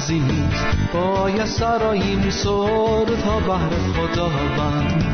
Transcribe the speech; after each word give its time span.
عظیمیست 0.00 0.66
باید 0.94 1.44
سراییم 1.44 2.30
سر 2.30 3.04
تا 3.24 3.40
بهر 3.40 3.70
خداوند. 3.94 5.04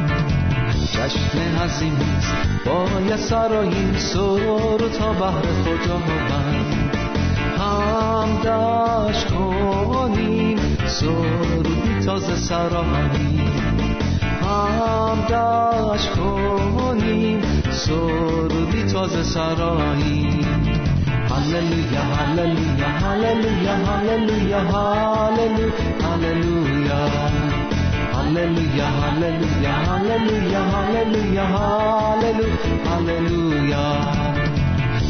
جشن 0.92 1.38
عظیمیست 1.64 2.34
باید 2.66 3.16
سراییم 3.16 3.94
سر 3.96 4.88
تا 4.98 5.12
بهر 5.12 5.46
خداوند. 5.64 6.96
هم 7.58 8.28
دشت 8.44 9.26
کنیم 9.30 10.58
سرودی 10.86 12.04
تازه 12.06 12.36
سراییم 12.36 13.52
هم 14.42 15.18
دشت 15.20 16.10
کنیم 16.10 17.42
سرودی 17.70 18.84
تازه 18.84 19.22
سراییم 19.22 20.55
Hallelujah, 21.36 22.00
hallelujah, 22.16 22.90
hallelujah, 23.04 23.76
hallelujah, 23.84 24.62
hallelujah, 24.72 25.68
hallelujah. 26.00 27.02
Hallelujah, 28.16 28.88
hallelujah, 29.00 29.76
hallelujah, 29.84 30.62
hallelujah, 30.72 31.44
hallelujah, 31.52 32.76
hallelujah. 32.88 34.36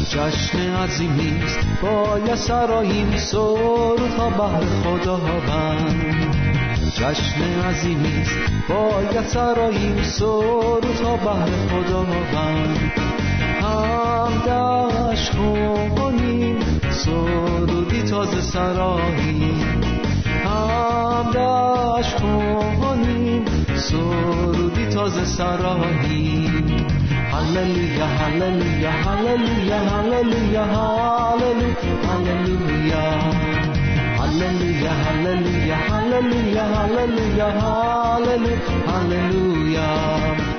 جشن 0.09 0.75
عظیم 0.75 1.13
نیست 1.13 1.59
با 1.81 2.19
یه 2.27 2.35
سراییم 2.35 3.15
سر 3.17 3.95
تا 4.17 4.29
بر 4.29 4.65
خداوند 4.83 6.35
جشن 6.93 7.61
عظیم 7.69 7.99
نیست 7.99 8.37
با 8.69 9.03
یه 9.13 9.23
سراییم 9.27 10.03
سر 10.03 10.81
تا 11.01 11.15
بر 11.15 11.49
خداوند 11.69 13.06
هم 13.67 14.33
دشت 14.47 15.31
کنیم 15.97 16.59
سرودی 16.89 18.01
تازه 18.03 18.41
سرایی. 18.41 19.55
هم 20.45 21.31
دشت 21.31 22.21
کنیم 22.81 23.45
سرودی 23.75 24.85
تازه 24.85 25.25
سرایی. 25.25 26.47
هللویا 27.31 28.05
هللویا 28.05 28.91
هللویا 28.91 29.79
هللویا 29.79 30.63
هللویا. 30.65 31.87
هللویا 34.19 34.91
هللویا 34.91 35.75
هللویا 35.75 35.75
هللویا 35.75 36.65
هللویا 36.65 37.49
هللویا. 38.87 40.56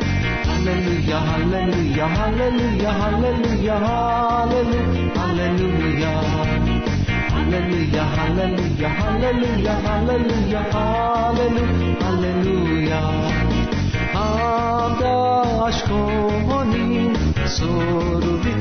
hallelujah, 0.68 1.20
hallelujah, 1.20 2.08
hallelujah, 2.08 2.92
hallelujah, 2.92 3.78
hallelujah, 3.78 5.16
hallelujah. 5.16 6.18
Hallelujah, 7.48 8.04
hallelujah, 8.04 8.88
hallelujah, 8.88 9.76
hallelujah, 9.80 10.62
hallelujah, 10.72 12.04
hallelujah. 12.04 12.58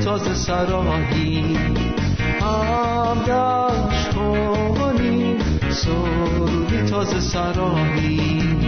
تازه 0.04 0.34
سراهی 0.34 1.58
کنیم 4.78 5.38
تازه 6.90 7.20
سراهی 7.20 8.67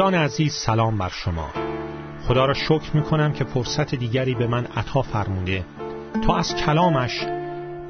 دوستان 0.00 0.14
عزیز 0.14 0.54
سلام 0.54 0.98
بر 0.98 1.08
شما. 1.08 1.48
خدا 2.28 2.44
را 2.44 2.54
شکر 2.54 2.90
می 2.94 3.02
کنم 3.02 3.32
که 3.32 3.44
فرصت 3.44 3.94
دیگری 3.94 4.34
به 4.34 4.46
من 4.46 4.66
عطا 4.66 5.02
فرموده. 5.02 5.64
تا 6.26 6.36
از 6.36 6.56
کلامش 6.56 7.26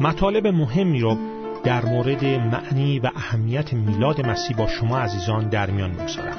مطالب 0.00 0.46
مهمی 0.46 1.00
رو 1.00 1.18
در 1.64 1.84
مورد 1.84 2.24
معنی 2.24 2.98
و 2.98 3.10
اهمیت 3.16 3.72
میلاد 3.72 4.26
مسیح 4.26 4.56
با 4.56 4.66
شما 4.66 4.98
عزیزان 4.98 5.48
در 5.48 5.70
میان 5.70 5.92
بگذارم 5.92 6.36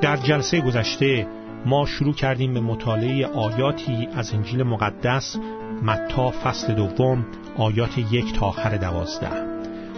در 0.00 0.16
جلسه 0.16 0.60
گذشته 0.60 1.26
ما 1.66 1.86
شروع 1.86 2.14
کردیم 2.14 2.54
به 2.54 2.60
مطالعه 2.60 3.26
آیاتی 3.26 4.08
از 4.16 4.34
انجیل 4.34 4.62
مقدس 4.62 5.36
متا 5.82 6.30
فصل 6.30 6.74
دوم 6.74 7.26
آیات 7.56 7.98
یک 7.98 8.32
تا 8.32 8.46
آخر 8.46 8.76
دوازده. 8.76 9.51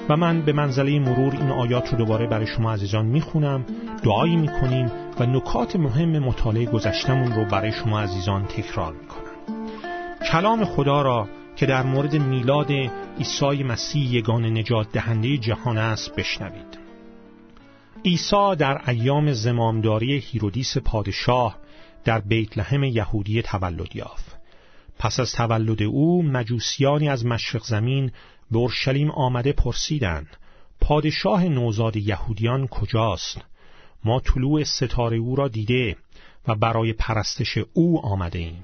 و 0.08 0.16
من 0.16 0.42
به 0.42 0.52
منزله 0.52 0.98
مرور 0.98 1.32
این 1.32 1.50
آیات 1.50 1.92
رو 1.92 1.98
دوباره 1.98 2.26
برای 2.26 2.46
شما 2.46 2.72
عزیزان 2.72 3.06
می‌خونم 3.06 3.64
دعایی 4.02 4.36
می‌کنیم 4.36 4.90
و 5.20 5.26
نکات 5.26 5.76
مهم 5.76 6.18
مطالعه 6.18 6.66
گذشتمون 6.66 7.32
رو 7.32 7.44
برای 7.44 7.72
شما 7.72 8.00
عزیزان 8.00 8.44
تکرار 8.44 8.92
می‌کنم. 8.92 9.24
کلام 10.32 10.64
خدا 10.64 11.02
را 11.02 11.28
که 11.56 11.66
در 11.66 11.82
مورد 11.82 12.16
میلاد 12.16 12.70
عیسی 13.18 13.62
مسیح 13.62 14.14
یگان 14.14 14.44
نجات 14.44 14.92
دهنده 14.92 15.38
جهان 15.38 15.78
است 15.78 16.14
بشنوید. 16.14 16.78
عیسی 18.04 18.56
در 18.58 18.90
ایام 18.90 19.32
زمامداری 19.32 20.18
هیرودیس 20.18 20.78
پادشاه 20.78 21.56
در 22.04 22.20
بیت 22.20 22.58
لحم 22.58 22.84
یهودی 22.84 23.42
تولد 23.42 23.96
یافت. 23.96 24.36
پس 24.98 25.20
از 25.20 25.32
تولد 25.32 25.82
او 25.82 26.22
مجوسیانی 26.22 27.08
از 27.08 27.26
مشرق 27.26 27.62
زمین 27.64 28.10
به 28.50 28.58
اورشلیم 28.58 29.10
آمده 29.10 29.52
پرسیدند 29.52 30.36
پادشاه 30.80 31.44
نوزاد 31.44 31.96
یهودیان 31.96 32.66
کجاست؟ 32.66 33.40
ما 34.04 34.20
طلوع 34.20 34.64
ستاره 34.64 35.16
او 35.16 35.36
را 35.36 35.48
دیده 35.48 35.96
و 36.48 36.54
برای 36.54 36.92
پرستش 36.92 37.58
او 37.72 38.06
آمده 38.06 38.38
ایم 38.38 38.62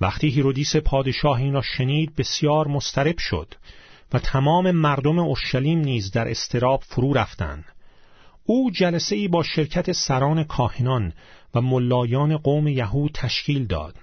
وقتی 0.00 0.28
هیرودیس 0.28 0.76
پادشاه 0.76 1.38
این 1.38 1.52
را 1.52 1.62
شنید 1.62 2.16
بسیار 2.16 2.68
مضطرب 2.68 3.18
شد 3.18 3.54
و 4.12 4.18
تمام 4.18 4.70
مردم 4.70 5.18
اورشلیم 5.18 5.78
نیز 5.78 6.10
در 6.10 6.28
اضطراب 6.28 6.82
فرو 6.86 7.12
رفتند. 7.12 7.64
او 8.44 8.70
جلسه 8.70 9.16
ای 9.16 9.28
با 9.28 9.42
شرکت 9.42 9.92
سران 9.92 10.44
کاهنان 10.44 11.12
و 11.54 11.60
ملایان 11.60 12.36
قوم 12.36 12.68
یهود 12.68 13.10
تشکیل 13.14 13.66
داد 13.66 13.94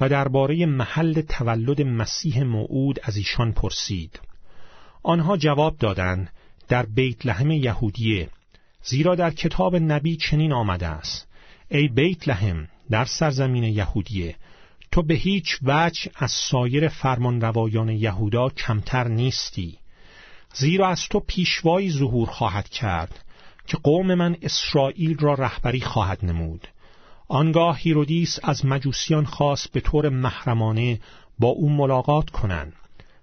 و 0.00 0.08
درباره 0.08 0.66
محل 0.66 1.20
تولد 1.20 1.82
مسیح 1.82 2.42
موعود 2.42 2.98
از 3.02 3.16
ایشان 3.16 3.52
پرسید. 3.52 4.20
آنها 5.02 5.36
جواب 5.36 5.76
دادند 5.76 6.30
در 6.68 6.86
بیت 6.86 7.26
لحم 7.26 7.50
یهودیه 7.50 8.28
زیرا 8.82 9.14
در 9.14 9.30
کتاب 9.30 9.76
نبی 9.76 10.16
چنین 10.16 10.52
آمده 10.52 10.86
است 10.86 11.28
ای 11.68 11.88
بیت 11.88 12.28
لحم 12.28 12.68
در 12.90 13.04
سرزمین 13.04 13.64
یهودیه 13.64 14.36
تو 14.92 15.02
به 15.02 15.14
هیچ 15.14 15.58
وجه 15.62 16.10
از 16.16 16.30
سایر 16.30 16.88
فرمانروایان 16.88 17.88
یهودا 17.88 18.48
کمتر 18.48 19.08
نیستی 19.08 19.78
زیرا 20.54 20.88
از 20.88 21.08
تو 21.08 21.20
پیشوایی 21.20 21.90
ظهور 21.90 22.28
خواهد 22.28 22.68
کرد 22.68 23.24
که 23.66 23.76
قوم 23.76 24.14
من 24.14 24.36
اسرائیل 24.42 25.18
را 25.18 25.34
رهبری 25.34 25.80
خواهد 25.80 26.24
نمود. 26.24 26.68
آنگاه 27.28 27.78
هیرودیس 27.78 28.38
از 28.42 28.66
مجوسیان 28.66 29.24
خواست 29.24 29.72
به 29.72 29.80
طور 29.80 30.08
محرمانه 30.08 31.00
با 31.38 31.48
او 31.48 31.70
ملاقات 31.70 32.30
کنند. 32.30 32.72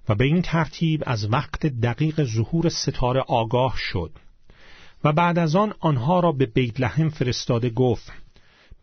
و 0.10 0.16
به 0.16 0.26
این 0.26 0.42
ترتیب 0.42 1.04
از 1.06 1.34
وقت 1.34 1.66
دقیق 1.66 2.24
ظهور 2.24 2.70
ستاره 2.70 3.22
آگاه 3.28 3.74
شد 3.78 4.12
و 5.04 5.14
بعد 5.14 5.40
از 5.40 5.56
آن 5.56 5.74
آنها 5.80 6.20
را 6.20 6.32
به 6.32 6.46
بیت 6.46 6.80
لحم 6.80 7.10
فرستاده 7.10 7.70
گفت 7.70 8.12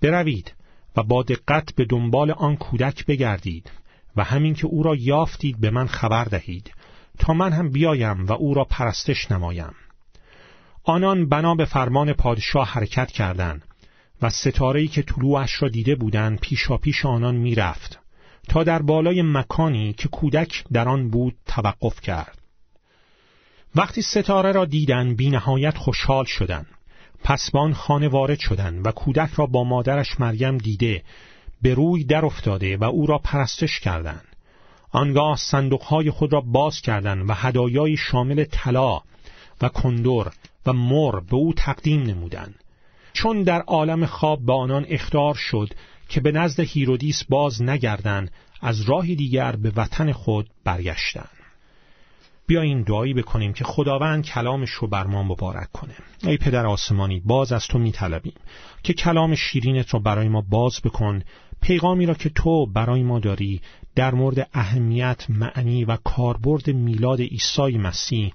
بروید 0.00 0.54
و 0.96 1.02
با 1.02 1.22
دقت 1.22 1.74
به 1.74 1.84
دنبال 1.84 2.30
آن 2.30 2.56
کودک 2.56 3.06
بگردید 3.06 3.70
و 4.16 4.24
همین 4.24 4.54
که 4.54 4.66
او 4.66 4.82
را 4.82 4.94
یافتید 4.94 5.60
به 5.60 5.70
من 5.70 5.86
خبر 5.86 6.24
دهید 6.24 6.74
تا 7.18 7.34
من 7.34 7.52
هم 7.52 7.70
بیایم 7.70 8.26
و 8.26 8.32
او 8.32 8.54
را 8.54 8.64
پرستش 8.64 9.30
نمایم. 9.30 9.74
آنان 10.84 11.28
بنا 11.28 11.54
به 11.54 11.64
فرمان 11.64 12.12
پادشاه 12.12 12.68
حرکت 12.68 13.10
کردند 13.10 13.64
و 14.22 14.30
ستاره‌ای 14.30 14.88
که 14.88 15.02
طلوعش 15.02 15.62
را 15.62 15.68
دیده 15.68 15.94
بودند 15.94 16.40
پیشا 16.40 16.76
پیش 16.76 17.06
آنان 17.06 17.36
می‌رفت. 17.36 18.03
تا 18.49 18.64
در 18.64 18.82
بالای 18.82 19.23
مکانی 19.23 19.93
که 19.93 20.08
کودک 20.08 20.64
در 20.73 20.88
آن 20.88 21.11
بود 21.11 21.35
توقف 21.46 22.00
کرد. 22.00 22.38
وقتی 23.75 24.02
ستاره 24.02 24.52
را 24.52 24.64
دیدن 24.64 25.14
بی 25.14 25.31
نهایت 25.31 25.76
خوشحال 25.76 26.25
شدند 26.25 26.67
پس 27.25 27.50
به 27.50 27.58
آن 27.58 27.75
خانه 27.75 28.08
وارد 28.08 28.38
شدند 28.38 28.87
و 28.87 28.91
کودک 28.91 29.31
را 29.32 29.46
با 29.46 29.64
مادرش 29.64 30.20
مریم 30.20 30.58
دیده 30.58 31.02
به 31.62 31.75
روی 31.75 32.05
در 32.05 32.25
افتاده 32.25 32.76
و 32.76 32.85
او 32.85 33.06
را 33.06 33.19
پرستش 33.19 33.81
کردند. 33.81 34.25
آنگاه 34.91 35.37
صندوقهای 35.37 36.11
خود 36.11 36.32
را 36.32 36.41
باز 36.41 36.81
کردند 36.81 37.31
و 37.31 37.32
هدایای 37.35 37.96
شامل 37.96 38.44
طلا 38.44 39.00
و 39.62 39.69
کندور 39.69 40.32
و 40.67 40.73
مر 40.73 41.20
به 41.20 41.37
او 41.37 41.55
تقدیم 41.56 42.02
نمودند. 42.02 42.55
چون 43.12 43.43
در 43.43 43.61
عالم 43.61 44.06
خواب 44.06 44.46
به 44.46 44.52
آنان 44.52 44.87
اختار 44.88 45.35
شد 45.35 45.69
که 46.08 46.20
به 46.20 46.32
نزد 46.32 46.60
هیرودیس 46.60 47.24
باز 47.24 47.62
نگردند 47.62 48.30
از 48.60 48.80
راهی 48.80 49.16
دیگر 49.16 49.56
به 49.56 49.72
وطن 49.76 50.12
خود 50.12 50.50
برگشتند. 50.64 51.28
بیاییم 52.46 52.82
دعایی 52.82 53.14
بکنیم 53.14 53.52
که 53.52 53.64
خداوند 53.64 54.24
کلامش 54.24 54.70
رو 54.70 54.88
بر 54.88 55.06
ما 55.06 55.22
مبارک 55.22 55.72
کنه. 55.72 55.94
ای 56.22 56.36
پدر 56.36 56.66
آسمانی 56.66 57.20
باز 57.20 57.52
از 57.52 57.66
تو 57.66 57.78
میطلبیم 57.78 58.34
که 58.82 58.92
کلام 58.92 59.34
شیرینت 59.34 59.90
رو 59.90 60.00
برای 60.00 60.28
ما 60.28 60.40
باز 60.40 60.80
بکن 60.84 61.22
پیغامی 61.60 62.06
را 62.06 62.14
که 62.14 62.28
تو 62.28 62.66
برای 62.66 63.02
ما 63.02 63.18
داری 63.18 63.60
در 63.94 64.14
مورد 64.14 64.48
اهمیت 64.52 65.26
معنی 65.28 65.84
و 65.84 65.96
کاربرد 65.96 66.70
میلاد 66.70 67.20
عیسی 67.20 67.78
مسیح 67.78 68.32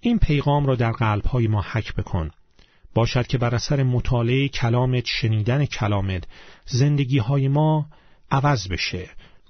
این 0.00 0.18
پیغام 0.18 0.66
را 0.66 0.74
در 0.74 0.92
قلبهای 0.92 1.46
ما 1.46 1.64
حک 1.72 1.94
بکن. 1.94 2.30
باشد 2.96 3.26
که 3.26 3.38
بر 3.38 3.54
اثر 3.54 3.82
مطالعه 3.82 4.48
کلامت 4.48 5.04
شنیدن 5.06 5.64
کلامت 5.64 6.24
زندگی 6.66 7.18
های 7.18 7.48
ما 7.48 7.86
عوض 8.30 8.68
بشه 8.68 9.08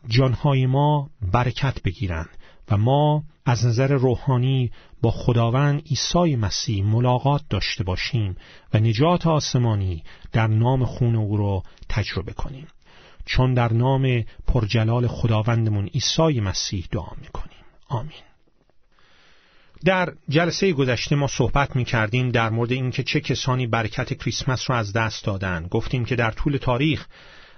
جانهای 0.09 0.67
ما 0.67 1.11
برکت 1.33 1.83
بگیرند 1.83 2.29
و 2.71 2.77
ما 2.77 3.25
از 3.45 3.67
نظر 3.67 3.93
روحانی 3.93 4.71
با 5.03 5.11
خداوند 5.11 5.83
عیسی 5.87 6.37
مسیح 6.37 6.85
ملاقات 6.85 7.43
داشته 7.51 7.85
باشیم 7.85 8.37
و 8.75 8.79
نجات 8.79 9.27
آسمانی 9.27 10.03
در 10.33 10.47
نام 10.47 10.85
خون 10.85 11.17
او 11.17 11.37
را 11.37 11.63
تجربه 11.89 12.33
کنیم. 12.33 12.67
چون 13.27 13.55
در 13.55 13.73
نام 13.73 14.25
پرجلال 14.47 15.07
خداوندمون 15.07 15.87
عیسی 15.87 16.41
مسیح 16.41 16.87
دعا 16.93 17.13
می‌کنیم. 17.23 17.65
آمین. 17.89 18.25
در 19.87 20.12
جلسه 20.29 20.73
گذشته 20.73 21.17
ما 21.17 21.27
صحبت 21.27 21.77
می 21.77 21.85
کردیم 21.85 22.31
در 22.31 22.50
مورد 22.50 22.73
اینکه 22.73 23.03
چه 23.03 23.21
کسانی 23.21 23.67
برکت 23.67 24.15
کریسمس 24.15 24.71
را 24.71 24.77
از 24.77 24.93
دست 24.93 25.25
دادن. 25.25 25.67
گفتیم 25.71 26.05
که 26.05 26.17
در 26.17 26.31
طول 26.31 26.56
تاریخ 26.56 27.06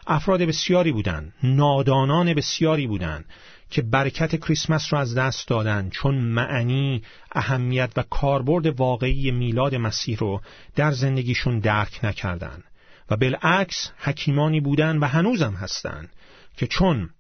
افراد 0.06 0.42
بسیاری 0.42 0.92
بودند 0.92 1.32
نادانان 1.42 2.34
بسیاری 2.34 2.86
بودند 2.86 3.24
که 3.70 3.82
برکت 3.82 4.36
کریسمس 4.36 4.92
را 4.92 5.00
از 5.00 5.14
دست 5.14 5.48
دادند 5.48 5.92
چون 5.92 6.14
معنی 6.14 7.02
اهمیت 7.32 7.90
و 7.96 8.02
کاربرد 8.10 8.66
واقعی 8.66 9.30
میلاد 9.30 9.74
مسیح 9.74 10.18
رو 10.18 10.40
در 10.76 10.92
زندگیشون 10.92 11.58
درک 11.58 12.00
نکردند 12.02 12.64
و 13.10 13.16
بالعکس 13.16 13.90
حکیمانی 13.98 14.60
بودند 14.60 15.02
و 15.02 15.06
هنوزم 15.06 15.52
هستند 15.52 16.12
که 16.56 16.66
چون 16.66 17.10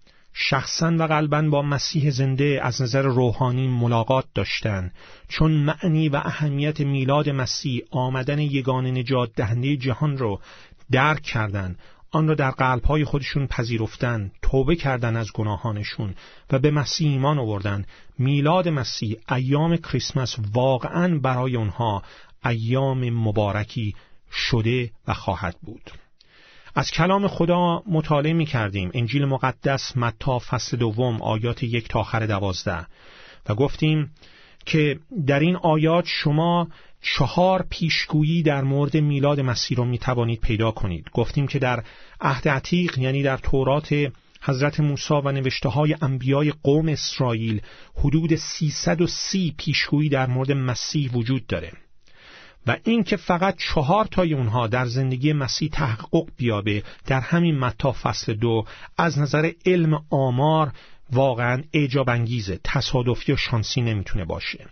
شخصا 0.40 0.96
و 0.98 1.02
قلبا 1.02 1.42
با 1.42 1.62
مسیح 1.62 2.10
زنده 2.10 2.60
از 2.62 2.82
نظر 2.82 3.02
روحانی 3.02 3.68
ملاقات 3.68 4.24
داشتند 4.34 4.92
چون 5.28 5.52
معنی 5.52 6.08
و 6.08 6.16
اهمیت 6.16 6.80
میلاد 6.80 7.28
مسیح 7.28 7.82
آمدن 7.90 8.38
یگان 8.38 8.86
نجات 8.86 9.30
دهنده 9.36 9.76
جهان 9.76 10.18
رو 10.18 10.40
درک 10.90 11.22
کردند 11.22 11.78
آن 12.10 12.28
را 12.28 12.34
در 12.34 12.50
قلبهای 12.50 13.04
خودشون 13.04 13.46
پذیرفتن 13.46 14.30
توبه 14.42 14.76
کردن 14.76 15.16
از 15.16 15.32
گناهانشون 15.32 16.14
و 16.50 16.58
به 16.58 16.70
مسیح 16.70 17.10
ایمان 17.10 17.38
آوردن. 17.38 17.84
میلاد 18.18 18.68
مسیح 18.68 19.16
ایام 19.30 19.76
کریسمس 19.76 20.36
واقعا 20.52 21.18
برای 21.18 21.56
اونها 21.56 22.02
ایام 22.44 23.10
مبارکی 23.10 23.94
شده 24.32 24.90
و 25.08 25.14
خواهد 25.14 25.56
بود. 25.62 25.90
از 26.78 26.90
کلام 26.90 27.28
خدا 27.28 27.82
مطالعه 27.86 28.32
می 28.32 28.46
کردیم 28.46 28.90
انجیل 28.94 29.24
مقدس 29.24 29.96
متا 29.96 30.38
فصل 30.38 30.76
دوم 30.76 31.22
آیات 31.22 31.62
یک 31.62 31.88
تا 31.88 32.00
آخر 32.00 32.26
دوازده. 32.26 32.86
و 33.48 33.54
گفتیم 33.54 34.10
که 34.66 34.98
در 35.26 35.40
این 35.40 35.56
آیات 35.56 36.04
شما 36.06 36.68
چهار 37.02 37.66
پیشگویی 37.70 38.42
در 38.42 38.62
مورد 38.62 38.96
میلاد 38.96 39.40
مسیح 39.40 39.76
رو 39.76 39.84
می 39.84 39.98
توانید 39.98 40.40
پیدا 40.40 40.70
کنید. 40.70 41.10
گفتیم 41.12 41.46
که 41.46 41.58
در 41.58 41.82
عهد 42.20 42.48
عتیق 42.48 42.98
یعنی 42.98 43.22
در 43.22 43.36
تورات 43.36 43.94
حضرت 44.42 44.80
موسی 44.80 45.14
و 45.14 45.32
نوشته 45.32 45.68
های 45.68 45.96
انبیای 46.02 46.52
قوم 46.62 46.88
اسرائیل 46.88 47.60
حدود 47.96 48.34
330 48.34 49.54
پیشگویی 49.58 50.08
در 50.08 50.26
مورد 50.26 50.52
مسیح 50.52 51.10
وجود 51.12 51.46
داره. 51.46 51.72
و 52.68 52.76
اینکه 52.84 53.16
فقط 53.16 53.56
چهار 53.58 54.04
تای 54.04 54.34
اونها 54.34 54.66
در 54.66 54.86
زندگی 54.86 55.32
مسیح 55.32 55.68
تحقق 55.72 56.28
بیابه 56.36 56.82
در 57.06 57.20
همین 57.20 57.58
متا 57.58 57.92
فصل 57.92 58.34
دو 58.34 58.64
از 58.98 59.18
نظر 59.18 59.50
علم 59.66 60.04
آمار 60.10 60.72
واقعا 61.12 61.62
اعجاب 61.72 62.10
انگیزه 62.10 62.60
تصادفی 62.64 63.32
و 63.32 63.36
شانسی 63.36 63.80
نمی‌تونه 63.80 64.24
باشه. 64.24 64.66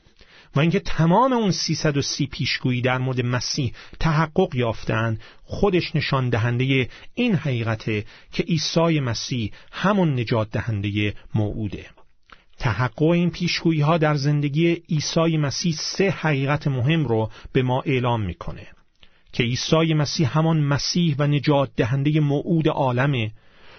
و 0.57 0.61
اینکه 0.61 0.81
تمام 0.81 1.33
اون 1.33 1.51
330 1.51 2.27
پیشگویی 2.27 2.81
در 2.81 2.99
مورد 2.99 3.21
مسیح 3.25 3.73
تحقق 4.01 4.55
یافتن 4.55 5.19
خودش 5.45 5.97
نشان 5.97 6.29
دهنده 6.29 6.89
این 7.15 7.35
حقیقته 7.35 8.05
که 8.33 8.43
عیسی 8.43 9.01
مسیح 9.01 9.53
همون 9.73 10.21
نجات 10.21 10.51
دهنده 10.51 11.15
موعوده. 11.35 11.87
تحقق 12.59 13.03
این 13.03 13.31
پیشگویی 13.31 13.81
ها 13.81 13.99
در 13.99 14.15
زندگی 14.15 14.73
عیسی 14.73 15.37
مسیح 15.37 15.75
سه 15.79 16.11
حقیقت 16.11 16.69
مهم 16.69 17.05
رو 17.05 17.31
به 17.53 17.63
ما 17.63 17.83
اعلام 17.83 18.23
می‌کنه 18.23 18.67
که 19.33 19.43
عیسی 19.43 19.95
مسیح 19.95 20.39
همان 20.39 20.61
مسیح 20.61 21.15
و 21.19 21.27
نجات 21.27 21.71
دهنده 21.77 22.21
موعود 22.21 22.69
عالمه 22.69 23.31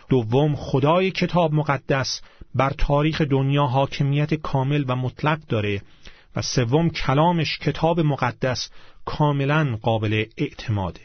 دوم 0.09 0.55
خدای 0.55 1.11
کتاب 1.11 1.53
مقدس 1.53 2.21
بر 2.55 2.73
تاریخ 2.77 3.21
دنیا 3.21 3.65
حاکمیت 3.65 4.33
کامل 4.33 4.85
و 4.87 4.95
مطلق 4.95 5.39
داره 5.49 5.81
و 6.35 6.41
سوم 6.41 6.89
کلامش 6.89 7.59
کتاب 7.59 7.99
مقدس 7.99 8.69
کاملا 9.05 9.77
قابل 9.81 10.25
اعتماده. 10.37 11.01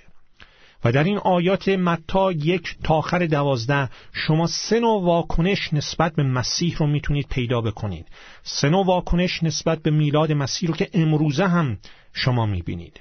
و 0.85 0.93
در 0.93 1.05
این 1.05 1.19
آیات 1.19 1.69
متا 1.69 2.33
یک 2.33 2.77
تا 2.85 2.95
آخر 2.95 3.27
دوازده 3.27 3.89
شما 4.13 4.47
سه 4.47 4.81
نوع 4.81 5.03
واکنش 5.03 5.73
نسبت 5.73 6.15
به 6.15 6.23
مسیح 6.23 6.77
رو 6.77 6.87
می‌تونید 6.87 7.27
پیدا 7.29 7.61
بکنید. 7.61 8.07
سه 8.43 8.69
نوع 8.69 8.87
واکنش 8.87 9.43
نسبت 9.43 9.83
به 9.83 9.91
میلاد 9.91 10.33
مسیح 10.33 10.69
رو 10.69 10.75
که 10.75 10.91
امروزه 10.95 11.47
هم 11.47 11.79
شما 12.13 12.47
می‌بینید. 12.47 13.01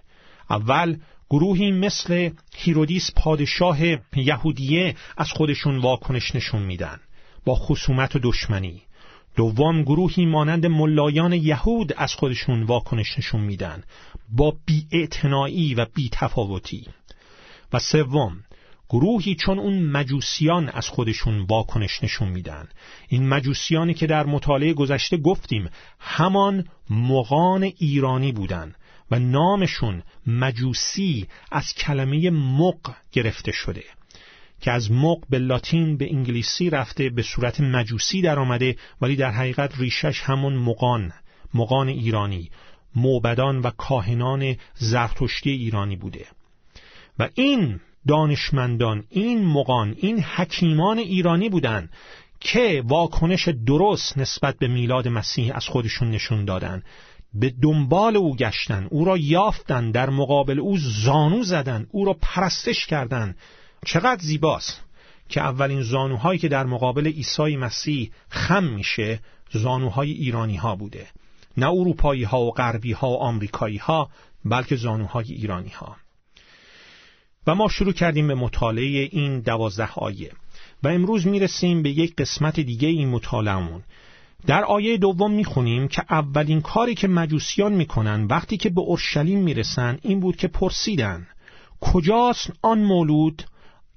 اول 0.49 0.97
گروهی 1.29 1.71
مثل 1.71 2.29
هیرودیس 2.55 3.11
پادشاه 3.15 3.77
یهودیه 4.15 4.95
از 5.17 5.31
خودشون 5.31 5.77
واکنش 5.77 6.35
نشون 6.35 6.61
میدن 6.61 6.99
با 7.45 7.55
خصومت 7.55 8.15
و 8.15 8.19
دشمنی. 8.23 8.81
دوم 9.35 9.81
گروهی 9.81 10.25
مانند 10.25 10.65
ملایان 10.65 11.33
یهود 11.33 11.93
از 11.97 12.13
خودشون 12.13 12.63
واکنش 12.63 13.17
نشون 13.17 13.41
میدن 13.41 13.83
با 14.29 14.55
بیاعتنایی 14.65 15.75
و 15.75 15.85
بیتفاوتی. 15.93 16.87
و 17.73 17.79
سوم 17.79 18.43
گروهی 18.89 19.35
چون 19.35 19.59
اون 19.59 19.83
مجوسیان 19.83 20.69
از 20.69 20.87
خودشون 20.87 21.41
واکنش 21.41 22.03
نشون 22.03 22.27
میدن. 22.27 22.67
این 23.07 23.27
مجوسیانی 23.27 23.93
که 23.93 24.07
در 24.07 24.25
مطالعه 24.25 24.73
گذشته 24.73 25.17
گفتیم 25.17 25.69
همان 25.99 26.65
مغان 26.89 27.63
ایرانی 27.63 28.31
بودن 28.31 28.75
و 29.11 29.19
نامشون 29.19 30.03
مجوسی 30.27 31.27
از 31.51 31.73
کلمه 31.73 32.29
مق 32.29 32.95
گرفته 33.11 33.51
شده 33.51 33.83
که 34.61 34.71
از 34.71 34.91
مق 34.91 35.19
به 35.29 35.39
لاتین 35.39 35.97
به 35.97 36.13
انگلیسی 36.13 36.69
رفته 36.69 37.09
به 37.09 37.21
صورت 37.21 37.61
مجوسی 37.61 38.21
در 38.21 38.39
آمده 38.39 38.75
ولی 39.01 39.15
در 39.15 39.31
حقیقت 39.31 39.79
ریشش 39.79 40.21
همون 40.21 40.53
مقان 40.53 41.13
مقان 41.53 41.87
ایرانی 41.87 42.49
موبدان 42.95 43.59
و 43.59 43.69
کاهنان 43.69 44.55
زرتشتی 44.73 45.49
ایرانی 45.49 45.95
بوده. 45.95 46.25
و 47.21 47.29
این 47.33 47.79
دانشمندان 48.07 49.03
این 49.09 49.45
مقان 49.45 49.95
این 49.97 50.19
حکیمان 50.19 50.97
ایرانی 50.97 51.49
بودند 51.49 51.89
که 52.39 52.83
واکنش 52.85 53.47
درست 53.47 54.17
نسبت 54.17 54.57
به 54.57 54.67
میلاد 54.67 55.07
مسیح 55.07 55.55
از 55.55 55.67
خودشون 55.67 56.11
نشون 56.11 56.45
دادن. 56.45 56.83
به 57.33 57.53
دنبال 57.61 58.17
او 58.17 58.35
گشتن 58.35 58.87
او 58.89 59.05
را 59.05 59.17
یافتن 59.17 59.91
در 59.91 60.09
مقابل 60.09 60.59
او 60.59 60.77
زانو 60.77 61.43
زدن 61.43 61.87
او 61.91 62.05
را 62.05 62.15
پرستش 62.21 62.85
کردند 62.85 63.37
چقدر 63.85 64.21
زیباست 64.21 64.81
که 65.29 65.41
اولین 65.41 65.81
زانوهایی 65.81 66.39
که 66.39 66.47
در 66.47 66.65
مقابل 66.65 67.07
عیسی 67.07 67.57
مسیح 67.57 68.11
خم 68.29 68.63
میشه 68.63 69.19
زانوهای 69.51 70.11
ایرانی 70.11 70.55
ها 70.55 70.75
بوده. 70.75 71.07
نه 71.57 71.67
اروپایی 71.67 72.23
ها 72.23 72.41
و 72.41 72.51
غربی 72.51 72.91
ها 72.91 73.09
و 73.09 73.17
آمریکایی 73.17 73.77
ها 73.77 74.09
بلکه 74.45 74.75
زانوهای 74.75 75.25
ایرانی 75.33 75.69
ها 75.69 75.95
و 77.47 77.55
ما 77.55 77.67
شروع 77.67 77.93
کردیم 77.93 78.27
به 78.27 78.35
مطالعه 78.35 79.09
این 79.11 79.39
دوازده 79.39 79.93
آیه. 79.95 80.31
و 80.83 80.87
امروز 80.87 81.27
می‌رسیم 81.27 81.83
به 81.83 81.89
یک 81.89 82.15
قسمت 82.15 82.59
دیگه 82.59 82.87
این 82.87 83.09
مطالعهمون. 83.09 83.83
در 84.47 84.63
آیه 84.63 84.97
دوم 84.97 85.31
می‌خونیم 85.31 85.87
که 85.87 86.03
اولین 86.09 86.61
کاری 86.61 86.95
که 86.95 87.07
مجوسیان 87.07 87.73
می‌کنن 87.73 88.25
وقتی 88.25 88.57
که 88.57 88.69
به 88.69 88.81
اورشلیم 88.81 89.39
می‌رسن 89.39 89.97
این 90.01 90.19
بود 90.19 90.35
که 90.35 90.47
پرسیدن 90.47 91.27
کجاست 91.81 92.51
آن 92.61 92.83
مولود 92.83 93.43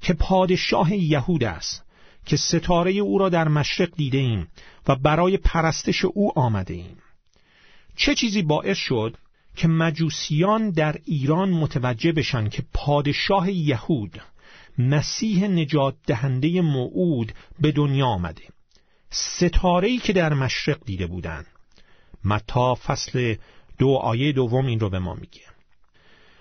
که 0.01 0.13
پادشاه 0.13 0.95
یهود 0.95 1.45
است 1.45 1.85
که 2.27 2.37
ستاره 2.37 2.93
او 2.93 3.19
را 3.19 3.29
در 3.29 3.49
مشرق 3.49 3.91
دیده 3.97 4.19
ایم 4.19 4.49
و 4.89 4.97
برای 4.97 5.37
پرستش 5.37 6.05
او 6.05 6.39
آمده 6.39 6.75
ایم 6.75 6.97
چه 7.97 8.15
چیزی 8.15 8.43
باعث 8.43 8.77
شد 8.77 9.17
که 9.57 9.69
مجوسیان 9.69 10.71
در 10.71 10.97
ایران 11.05 11.51
متوجه 11.51 12.13
بشن 12.13 12.49
که 12.49 12.63
پادشاه 12.75 13.51
یهود 13.51 14.21
مسیح 14.79 15.47
نجات 15.47 15.95
دهنده 16.07 16.61
موعود 16.61 17.33
به 17.61 17.73
دنیا 17.73 18.07
آمده. 18.07 18.43
ستاره‌ای 19.11 19.99
که 19.99 20.13
در 20.13 20.35
مشرق 20.35 20.85
دیده 20.85 21.07
بودند 21.07 21.47
متا 22.25 22.75
فصل 22.75 23.35
دو 23.79 23.89
آیه 23.89 24.33
دوم 24.33 24.67
این 24.67 24.81
رو 24.81 24.91
به 24.91 24.99
ما 24.99 25.15
میگه. 25.15 25.41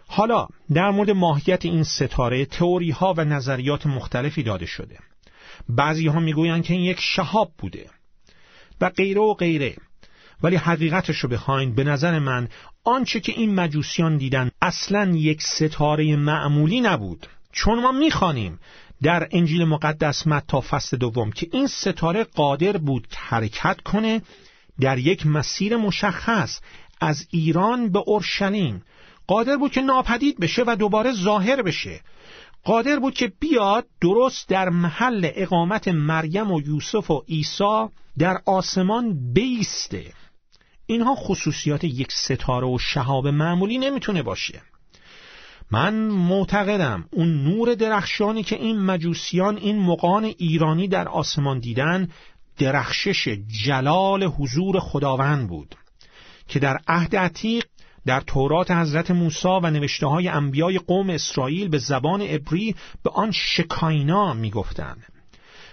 حالا 0.08 0.48
در 0.74 0.90
مورد 0.90 1.12
ماهیت 1.12 1.66
این 1.66 1.84
ستاره 1.84 2.46
تئوری 2.46 2.92
ها 2.92 3.14
و 3.18 3.26
نظریات 3.26 3.86
مختلفی 3.88 4.44
داده 4.44 4.66
شده. 4.66 5.00
بعضی 5.70 6.08
ها 6.08 6.20
می‌گویند 6.20 6.64
که 6.64 6.74
این 6.74 6.84
یک 6.84 7.00
شهاب 7.00 7.52
بوده 7.58 7.90
و 8.82 8.90
غیره 8.90 9.22
و 9.22 9.34
غیره. 9.34 9.76
ولی 10.44 10.56
حقیقتش 10.56 11.18
رو 11.18 11.30
بخواین 11.30 11.76
به 11.76 11.84
نظر 11.84 12.20
من 12.20 12.48
آنچه 12.84 13.20
که 13.20 13.32
این 13.32 13.56
مجوسیان 13.56 14.18
دیدن 14.18 14.52
اصلا 14.62 15.12
یک 15.16 15.42
ستاره 15.42 16.16
معمولی 16.16 16.82
نبود. 16.82 17.28
چون 17.52 17.80
ما 17.80 17.92
می‌خوانیم 17.92 18.60
در 19.04 19.28
انجیل 19.32 19.66
مقدس 19.66 20.28
متا 20.28 20.62
فصل 20.62 20.98
دوم 20.98 21.32
که 21.32 21.48
این 21.52 21.68
ستاره 21.68 22.24
قادر 22.24 22.78
بود 22.78 23.08
حرکت 23.18 23.82
کنه 23.82 24.22
در 24.80 24.98
یک 24.98 25.26
مسیر 25.26 25.78
مشخص 25.78 26.60
از 27.02 27.28
ایران 27.30 27.92
به 27.92 28.00
اورشلیم. 28.00 28.84
قادر 29.28 29.58
بود 29.58 29.72
که 29.72 29.82
ناپدید 29.82 30.40
بشه 30.40 30.64
و 30.68 30.76
دوباره 30.76 31.12
ظاهر 31.12 31.62
بشه. 31.62 32.02
قادر 32.64 33.00
بود 33.00 33.14
که 33.14 33.32
بیاد 33.40 33.86
درست 34.02 34.50
در 34.50 34.70
محل 34.70 35.30
اقامت 35.36 35.88
مریم 35.88 36.52
و 36.52 36.62
یوسف 36.62 37.12
و 37.12 37.24
عیسی 37.30 37.88
در 38.18 38.38
آسمان 38.46 39.34
بیسته. 39.34 40.14
اینها 40.86 41.16
خصوصیات 41.16 41.84
یک 41.84 42.12
ستاره 42.12 42.68
و 42.68 42.78
شهاب 42.78 43.28
معمولی 43.28 43.78
نمی‌تونه 43.78 44.24
باشه. 44.24 44.62
من 45.72 45.94
معتقدم 46.04 47.06
اون 47.12 47.44
نور 47.44 47.76
درخشانی 47.76 48.44
که 48.44 48.56
این 48.56 48.80
مجوسیان 48.80 49.58
این 49.58 49.80
مقان 49.80 50.24
ایرانی 50.24 50.88
در 50.88 51.08
آسمان 51.08 51.60
دیدن 51.60 52.08
درخشش 52.58 53.28
جلال 53.66 54.24
حضور 54.24 54.80
خداوند 54.80 55.48
بود 55.48 55.76
که 56.48 56.60
در 56.60 56.80
عهد 56.88 57.16
عتیق 57.16 57.66
در 58.06 58.22
تورات 58.22 58.72
حضرت 58.72 59.12
موسی 59.12 59.48
و 59.48 59.70
نوشته 59.70 60.08
های 60.08 60.28
انبیای 60.28 60.80
قوم 60.80 61.10
اسرائیل 61.10 61.68
به 61.68 61.78
زبان 61.78 62.22
عبری 62.22 62.76
به 63.04 63.10
آن 63.10 63.32
شکاینا 63.32 64.34
می‌گفتند. 64.34 65.04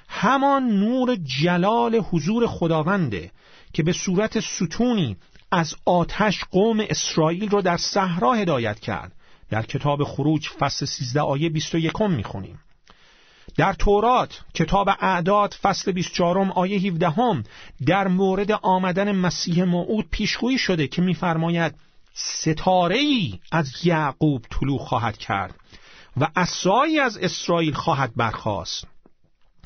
همان 0.08 0.62
نور 0.62 1.16
جلال 1.42 1.96
حضور 2.10 2.46
خداونده 2.46 3.30
که 3.72 3.82
به 3.82 3.92
صورت 3.92 4.40
ستونی 4.40 5.16
از 5.52 5.74
آتش 5.84 6.44
قوم 6.50 6.80
اسرائیل 6.80 7.50
را 7.50 7.60
در 7.60 7.76
صحرا 7.76 8.32
هدایت 8.32 8.80
کرد. 8.80 9.12
در 9.50 9.62
کتاب 9.62 10.04
خروج 10.04 10.48
فصل 10.48 10.86
13 10.86 11.20
آیه 11.20 11.48
21 11.48 12.02
می‌خونیم. 12.02 12.58
در 13.56 13.72
تورات 13.72 14.40
کتاب 14.54 14.88
اعداد 15.00 15.54
فصل 15.62 15.92
24 15.92 16.38
آیه 16.38 16.78
17 16.78 17.42
در 17.86 18.08
مورد 18.08 18.52
آمدن 18.52 19.12
مسیح 19.12 19.64
موعود 19.64 20.08
پیشگویی 20.10 20.58
شده 20.58 20.88
که 20.88 21.02
میفرماید 21.02 21.74
ستاره 22.14 22.96
ای 22.96 23.38
از 23.52 23.86
یعقوب 23.86 24.44
طلوع 24.50 24.78
خواهد 24.78 25.18
کرد 25.18 25.54
و 26.16 26.28
اسایی 26.36 27.00
از 27.00 27.18
اسرائیل 27.18 27.74
خواهد 27.74 28.12
برخاست. 28.16 28.86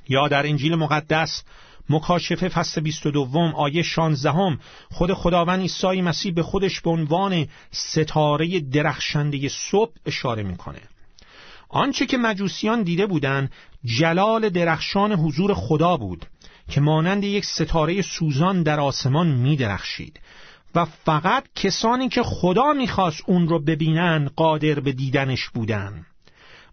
یا 0.08 0.28
در 0.28 0.46
انجیل 0.46 0.75
مقدس 0.75 1.42
مکاشفه 1.88 2.49
فصل 2.49 2.81
22 2.81 3.38
آیه 3.38 3.83
16 3.83 4.59
خود 4.91 5.12
خداوند 5.12 5.61
عیسی 5.61 6.03
مسیح 6.03 6.33
به 6.35 6.43
خودش 6.43 6.81
به 6.81 6.91
عنوان 6.91 7.47
ستاره 7.71 8.61
درخشنده 8.61 9.49
صبح 9.49 9.93
اشاره 10.07 10.43
می‌کنه. 10.43 10.81
آنچه 11.69 12.07
که 12.07 12.19
مجوسیان 12.19 12.83
دیده 12.83 13.07
بودند 13.07 13.53
جلال 13.85 14.49
درخشان 14.49 15.12
حضور 15.12 15.55
خدا 15.55 15.97
بود 15.97 16.26
که 16.69 16.81
مانند 16.81 17.25
یک 17.25 17.45
ستاره 17.45 18.03
سوزان 18.03 18.62
در 18.62 18.81
آسمان 18.81 19.26
می 19.26 19.57
درخشید 19.57 20.21
و 20.75 20.85
فقط 20.85 21.45
کسانی 21.55 22.09
که 22.09 22.23
خدا 22.23 22.73
می‌خواست 22.73 23.23
اون 23.26 23.49
رو 23.49 23.59
ببینن 23.59 24.31
قادر 24.37 24.81
به 24.81 24.93
دیدنش 24.93 25.49
بودن 25.49 26.07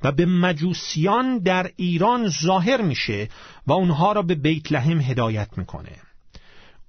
و 0.03 0.11
به 0.11 0.25
مجوسیان 0.25 1.39
در 1.39 1.71
ایران 1.75 2.29
ظاهر 2.29 2.81
میشه 2.81 3.29
و 3.67 3.71
اونها 3.71 4.11
را 4.11 4.21
به 4.21 4.35
بیت 4.35 4.71
لحم 4.71 5.01
هدایت 5.01 5.57
می‌کنه. 5.57 5.91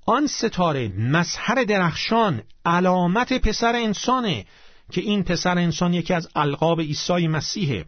آن 0.07 0.27
ستاره 0.27 0.89
مظهر 0.89 1.65
درخشان 1.65 2.43
علامت 2.65 3.33
پسر 3.33 3.77
انسانه 3.77 4.47
که 4.93 5.01
این 5.01 5.23
پسر 5.23 5.59
انسان 5.59 5.95
یکی 5.95 6.15
از 6.15 6.29
القاب 6.37 6.81
عیسی 6.81 7.29
مسیحه 7.29 7.85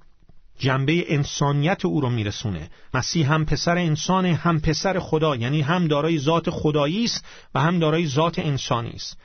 جنبه 0.59 1.15
انسانیت 1.15 1.85
او 1.85 2.01
رو 2.01 2.11
میرسونه. 2.11 2.71
مسیح 2.95 3.33
هم 3.33 3.45
پسر 3.45 3.79
انسانه 3.79 4.35
هم 4.35 4.61
پسر 4.61 4.99
خدا 4.99 5.37
یعنی 5.37 5.61
هم 5.61 5.89
دارای 5.89 6.19
ذات 6.19 6.51
خدایی 6.51 7.05
است 7.05 7.25
و 7.55 7.61
هم 7.61 7.79
دارای 7.79 8.07
ذات 8.07 8.39
انسانی 8.39 8.91
است 8.91 9.19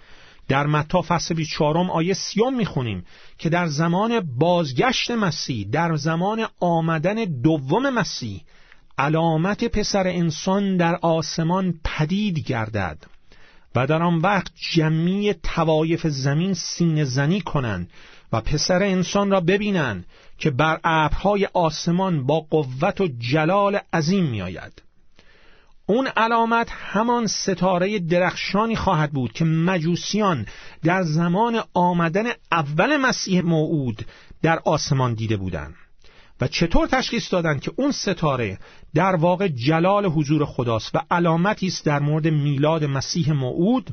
در 0.50 0.68
متا 0.68 1.02
فصل 1.02 1.34
24 1.34 1.78
آیه 1.78 2.14
سیوم 2.14 2.56
می‌خونیم 2.56 3.06
که 3.38 3.50
در 3.50 3.68
زمان 3.68 4.20
بازگشت 4.20 5.12
مسیح 5.12 5.68
در 5.72 5.96
زمان 5.96 6.48
آمدن 6.60 7.16
دوم 7.26 7.90
مسیح 7.90 8.44
علامت 8.98 9.64
پسر 9.64 10.08
انسان 10.08 10.78
در 10.78 10.96
آسمان 10.96 11.80
پدید 11.84 12.40
گردد 12.40 12.98
و 13.76 13.88
در 13.88 14.04
آن 14.04 14.18
وقت 14.18 14.52
جمعی 14.74 15.34
توایف 15.34 16.08
زمین 16.08 16.54
سینه 16.54 17.04
زنی 17.04 17.42
کنند 17.42 17.90
و 18.34 18.42
پسر 18.42 18.84
انسان 18.84 19.32
را 19.32 19.42
ببینند 19.42 20.06
که 20.38 20.52
بر 20.52 20.80
ابرهای 20.84 21.48
آسمان 21.54 22.26
با 22.26 22.40
قوت 22.40 23.02
و 23.02 23.08
جلال 23.08 23.80
عظیم 23.94 24.26
میآید. 24.26 24.89
اون 25.90 26.08
علامت 26.08 26.70
همان 26.72 27.28
ستاره 27.28 28.00
درخشانی 28.00 28.76
خواهد 28.76 29.12
بود 29.12 29.34
که 29.34 29.46
مجوسیان 29.46 30.46
در 30.84 31.04
زمان 31.04 31.62
آمدن 31.74 32.26
اول 32.52 32.98
مسیح 32.98 33.42
موعود 33.42 34.06
در 34.42 34.60
آسمان 34.66 35.14
دیده 35.14 35.38
بودند 35.38 35.76
و 36.42 36.48
چطور 36.48 36.88
تشخیص 36.88 37.34
دادند 37.34 37.62
که 37.62 37.72
اون 37.76 37.92
ستاره 37.92 38.60
در 38.94 39.16
واقع 39.16 39.48
جلال 39.48 40.06
حضور 40.06 40.46
خداست 40.46 40.96
و 40.96 41.00
علامتی 41.12 41.68
است 41.68 41.86
در 41.86 42.00
مورد 42.00 42.28
میلاد 42.28 42.84
مسیح 42.84 43.32
موعود 43.32 43.90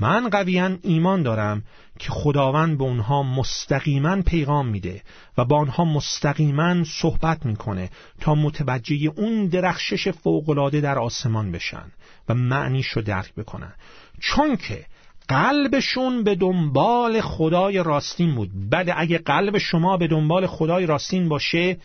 من 0.00 0.28
قویا 0.28 0.78
ایمان 0.82 1.22
دارم 1.22 1.62
که 1.98 2.10
خداوند 2.10 2.78
به 2.78 2.84
اونها 2.84 3.22
مستقیما 3.22 4.22
پیغام 4.22 4.66
میده 4.66 5.02
و 5.38 5.44
با 5.44 5.58
آنها 5.58 5.84
مستقیما 5.84 6.84
صحبت 6.84 7.46
می‌کنه 7.46 7.90
تا 8.20 8.34
متوجه 8.34 9.12
اون 9.16 9.46
درخشش 9.46 10.08
فوقالعاده 10.08 10.80
در 10.80 10.98
آسمان 10.98 11.52
بشن 11.52 11.92
و 12.28 12.34
معنیش 12.34 12.86
رو 12.86 13.02
درک 13.02 13.34
بکنن. 13.34 13.72
چون 14.20 14.56
که 14.56 14.84
قلبشون 15.28 16.24
به 16.24 16.34
دنبال 16.34 17.20
خدای 17.20 17.82
راستین 17.82 18.34
بود. 18.34 18.70
بعد 18.70 18.94
اگه 18.96 19.18
قلب 19.18 19.58
شما 19.58 19.96
به 19.96 20.06
دنبال 20.06 20.46
خدای 20.46 20.86
راستین 20.86 21.28
باشه 21.28 21.76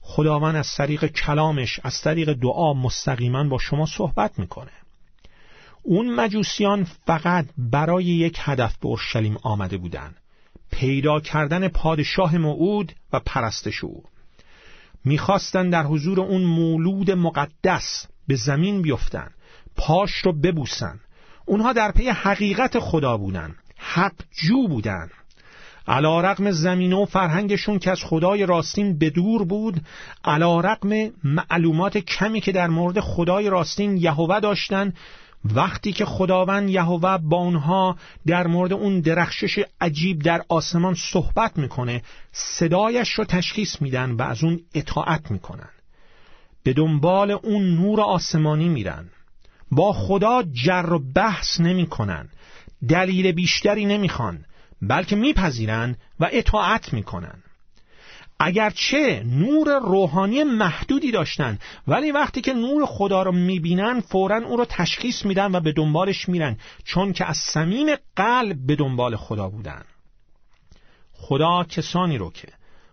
خداوند 0.00 0.56
از 0.56 0.74
طریق 0.74 1.06
کلامش 1.06 1.80
از 1.82 2.00
طریق 2.00 2.32
دعا 2.32 2.74
مستقیما 2.74 3.44
با 3.44 3.58
شما 3.58 3.86
صحبت 3.86 4.38
می‌کنه. 4.38 4.70
اون 5.86 6.14
مجوسیان 6.14 6.84
فقط 6.84 7.46
برای 7.58 8.04
یک 8.04 8.38
هدف 8.40 8.76
به 8.76 8.86
اورشلیم 8.86 9.36
آمده 9.42 9.76
بودند. 9.76 10.16
پیدا 10.72 11.20
کردن 11.20 11.68
پادشاه 11.68 12.38
موعود 12.38 12.92
و 13.12 13.20
پرستش 13.20 13.84
او 13.84 14.02
می‌خواستند 15.04 15.72
در 15.72 15.82
حضور 15.82 16.20
اون 16.20 16.42
مولود 16.42 17.10
مقدس 17.10 18.06
به 18.28 18.34
زمین 18.34 18.82
بیفتن 18.82 19.30
پاش 19.76 20.12
رو 20.12 20.32
ببوسن. 20.32 21.00
اونها 21.46 21.72
در 21.72 21.92
پی 21.92 22.08
حقیقت 22.08 22.78
خدا 22.78 23.16
بودن 23.16 23.54
حق 23.76 24.14
جو 24.32 24.68
بودن 24.68 25.10
علا 25.88 26.20
رقم 26.20 26.50
زمین 26.50 26.92
و 26.92 27.04
فرهنگشون 27.04 27.78
که 27.78 27.90
از 27.90 28.00
خدای 28.04 28.46
راستین 28.46 28.98
به 28.98 29.10
دور 29.10 29.44
بود 29.44 29.80
علا 30.24 30.60
رقم 30.60 31.10
معلومات 31.24 31.98
کمی 31.98 32.40
که 32.40 32.52
در 32.52 32.66
مورد 32.66 33.00
خدای 33.00 33.50
راستین 33.50 33.96
یهوه 33.96 34.40
داشتن 34.40 34.92
وقتی 35.44 35.92
که 35.92 36.04
خداوند 36.04 36.70
یهوه 36.70 37.18
با 37.18 37.36
اونها 37.36 37.96
در 38.26 38.46
مورد 38.46 38.72
اون 38.72 39.00
درخشش 39.00 39.64
عجیب 39.80 40.22
در 40.22 40.42
آسمان 40.48 40.94
صحبت 40.94 41.58
می‌کنه 41.58 42.02
صدایش 42.32 43.08
رو 43.10 43.24
تشخیص 43.24 43.82
میدن 43.82 44.10
و 44.10 44.22
از 44.22 44.44
اون 44.44 44.60
اطاعت 44.74 45.30
می‌کنن. 45.30 45.68
به 46.62 46.72
دنبال 46.72 47.30
اون 47.30 47.74
نور 47.74 48.00
آسمانی 48.00 48.68
میرن. 48.68 49.10
با 49.70 49.92
خدا 49.92 50.42
جر 50.52 50.92
و 50.92 50.98
بحث 50.98 51.60
نمی‌کنن. 51.60 52.28
دلیل 52.88 53.32
بیشتری 53.32 53.84
نمی‌خوان 53.84 54.44
بلکه 54.82 55.16
میپذیرن 55.16 55.96
و 56.20 56.28
اطاعت 56.32 56.92
می‌کنن. 56.92 57.42
اگرچه 58.44 59.22
نور 59.26 59.78
روحانی 59.78 60.44
محدودی 60.44 61.10
داشتن 61.10 61.58
ولی 61.88 62.12
وقتی 62.12 62.40
که 62.40 62.52
نور 62.52 62.86
خدا 62.86 63.22
رو 63.22 63.32
می‌بینن 63.32 64.00
فورا 64.00 64.36
او 64.36 64.56
رو 64.56 64.64
تشخیص 64.64 65.24
میدن 65.24 65.54
و 65.54 65.60
به 65.60 65.72
دنبالش 65.72 66.28
میرن 66.28 66.56
چون 66.84 67.12
که 67.12 67.24
از 67.24 67.36
صمیم 67.36 67.86
قلب 68.16 68.66
به 68.66 68.76
دنبال 68.76 69.16
خدا 69.16 69.48
بودن. 69.48 69.82
خدا 71.12 71.64
کسانی 71.64 72.18
رو 72.18 72.30
که 72.30 72.48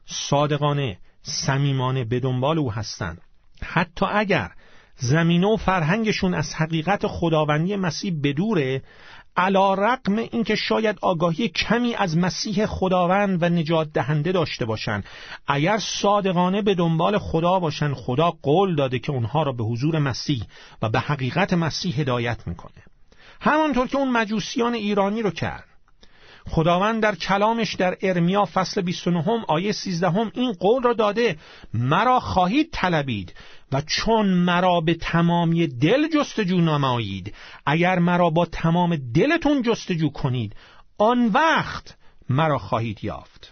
صادقانه 0.06 0.98
صمیمانه 1.22 2.04
به 2.04 2.20
دنبال 2.20 2.60
او 2.60 2.72
هستند 2.72 3.22
حتی 3.64 4.06
اگر 4.06 4.52
زمینه 4.96 5.48
و 5.48 5.58
فرهنگشون 5.58 6.34
از 6.34 6.54
حقیقت 6.54 7.08
خداوندی 7.08 7.76
مسیح 7.76 8.20
بدوره 8.24 8.82
علا 9.38 9.74
رقم 9.74 10.18
اینکه 10.18 10.56
شاید 10.56 10.98
آگاهی 11.02 11.50
کمی 11.50 11.96
از 11.96 12.18
مسیح 12.18 12.66
خداوند 12.66 13.44
و 13.44 13.50
نجات 13.50 13.94
دهنده 13.94 14.32
داشته 14.32 14.66
باشند. 14.66 15.04
اگر 15.48 15.78
صادقانه 15.78 16.62
به 16.62 16.76
دنبال 16.76 17.18
خدا 17.18 17.60
باشند 17.60 17.94
خدا 17.94 18.32
قول 18.32 18.76
داده 18.76 19.00
که 19.00 19.12
اونها 19.12 19.44
را 19.44 19.52
به 19.52 19.64
حضور 19.64 20.00
مسیح 20.00 20.44
و 20.82 20.90
به 20.90 21.00
حقیقت 21.00 21.54
مسیح 21.54 22.00
هدایت 22.00 22.48
می‌کنه. 22.48 22.84
همانطور 23.42 23.88
که 23.88 23.98
اون 23.98 24.12
مجوسیان 24.12 24.74
ایرانی 24.74 25.22
رو 25.22 25.32
کرد. 25.32 25.64
خداوند 26.50 27.04
در 27.04 27.16
کلامش 27.16 27.76
در 27.76 27.98
ارمیا 28.02 28.46
فصل 28.54 28.82
29 28.82 29.44
آیه 29.48 29.72
13 29.72 30.32
این 30.34 30.54
قول 30.54 30.84
را 30.84 30.94
داده 30.94 31.38
مرا 31.74 32.20
خواهید 32.20 32.70
طلبید 32.72 33.34
و 33.72 33.82
چون 33.82 34.26
مرا 34.26 34.82
به 34.82 34.94
تمامی 34.94 35.68
دل 35.68 36.08
جستجو 36.08 36.62
نمایید 36.62 37.36
اگر 37.66 38.00
مرا 38.00 38.30
با 38.30 38.46
تمام 38.46 38.96
دلتون 38.96 39.62
جستجو 39.62 40.10
کنید 40.10 40.56
آن 40.98 41.28
وقت 41.28 41.98
مرا 42.30 42.58
خواهید 42.58 43.04
یافت. 43.04 43.52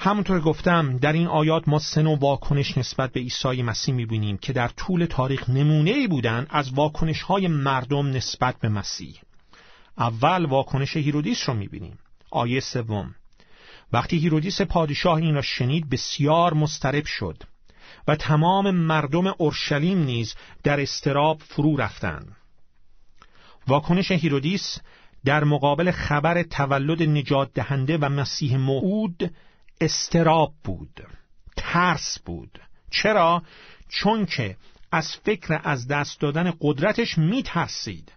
همونطور 0.00 0.40
گفتم 0.40 0.98
در 0.98 1.12
این 1.12 1.26
آیات 1.26 1.68
ما 1.68 1.78
سه 1.78 2.02
نوع 2.02 2.18
واکنش 2.18 2.78
نسبت 2.78 3.12
به 3.12 3.20
عیسی 3.20 3.62
مسیح 3.62 3.94
می‌بینیم 3.94 4.38
که 4.38 4.52
در 4.52 4.68
طول 4.68 5.04
تاریخ 5.04 5.50
نمونه 5.50 5.90
ای 5.90 6.06
بودن 6.06 6.46
از 6.50 6.70
واکنش 6.72 7.22
های 7.22 7.48
مردم 7.48 8.06
نسبت 8.10 8.56
به 8.60 8.68
مسیح. 8.68 9.20
اول 9.98 10.44
واکنش 10.44 10.96
هیرودیس 10.96 11.48
رو 11.48 11.54
می‌بینیم. 11.54 11.98
آیه 12.30 12.60
سوم. 12.60 13.14
وقتی 13.92 14.18
هیرودیس 14.18 14.60
پادشاه 14.60 15.16
این 15.16 15.34
را 15.34 15.42
شنید 15.42 15.90
بسیار 15.90 16.54
مضطرب 16.54 17.04
شد. 17.04 17.42
و 18.08 18.16
تمام 18.16 18.70
مردم 18.70 19.26
اورشلیم 19.38 19.98
نیز 19.98 20.34
در 20.62 20.80
اضطراب 20.80 21.42
فرو 21.42 21.76
رفتند 21.76 22.36
واکنش 23.66 24.10
هیرودیس 24.10 24.78
در 25.24 25.44
مقابل 25.44 25.90
خبر 25.90 26.42
تولد 26.42 27.02
نجات 27.02 27.52
دهنده 27.54 27.98
و 27.98 28.08
مسیح 28.08 28.56
موعود 28.56 29.34
اضطراب 29.80 30.52
بود 30.64 31.06
ترس 31.56 32.18
بود. 32.18 32.60
چرا؟ 32.90 33.42
چون 33.88 34.26
که 34.26 34.56
از 34.92 35.16
فکر 35.16 35.60
از 35.64 35.88
دست 35.88 36.20
دادن 36.20 36.52
قدرتش 36.60 37.18
میترسید. 37.18 38.12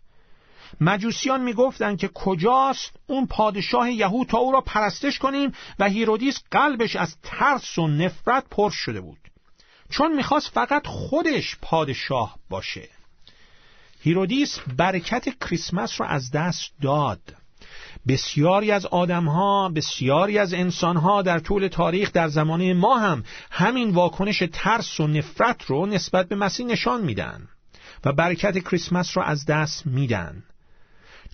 مجوسیان 0.82 1.42
می‌گفتند 1.44 1.98
که 1.98 2.08
کجاست 2.08 2.96
اون 3.08 3.28
پادشاه 3.28 3.92
یهود 3.92 4.28
تا 4.28 4.38
او 4.38 4.52
را 4.52 4.62
پرستش 4.62 5.20
کنیم 5.20 5.52
و 5.80 5.90
هیرودیس 5.90 6.44
قلبش 6.52 6.96
از 6.96 7.18
ترس 7.24 7.78
و 7.78 7.88
نفرت 7.88 8.44
پر 8.52 8.70
شده 8.70 9.02
بود. 9.02 9.31
چون 9.92 10.16
می‌خواست 10.16 10.50
فقط 10.50 10.88
خودش 10.88 11.58
پادشاه 11.62 12.36
باشه. 12.50 12.90
هیرودیس 14.02 14.60
برکت 14.78 15.40
کریسمس 15.40 16.02
رو 16.02 16.08
از 16.08 16.32
دست 16.32 16.72
داد. 16.82 17.20
بسیاری 18.08 18.72
از 18.72 18.86
آدمها 18.86 19.70
بسیاری 19.70 20.38
از 20.38 20.54
انسانها 20.54 21.22
در 21.22 21.40
طول 21.40 21.68
تاریخ 21.68 22.12
در 22.12 22.28
زمانه 22.28 22.74
ما 22.74 22.98
هم 22.98 23.24
همین 23.52 23.90
واکنش 23.90 24.44
ترس 24.54 25.00
و 25.00 25.08
نفرت 25.08 25.64
رو 25.66 25.86
نسبت 25.86 26.28
به 26.28 26.36
مسیح 26.36 26.66
نشان 26.66 27.02
میدن 27.02 27.48
و 28.06 28.14
برکت 28.14 28.58
کریسمس 28.58 29.18
رو 29.18 29.24
از 29.24 29.46
دست 29.46 29.88
میدن. 29.88 30.44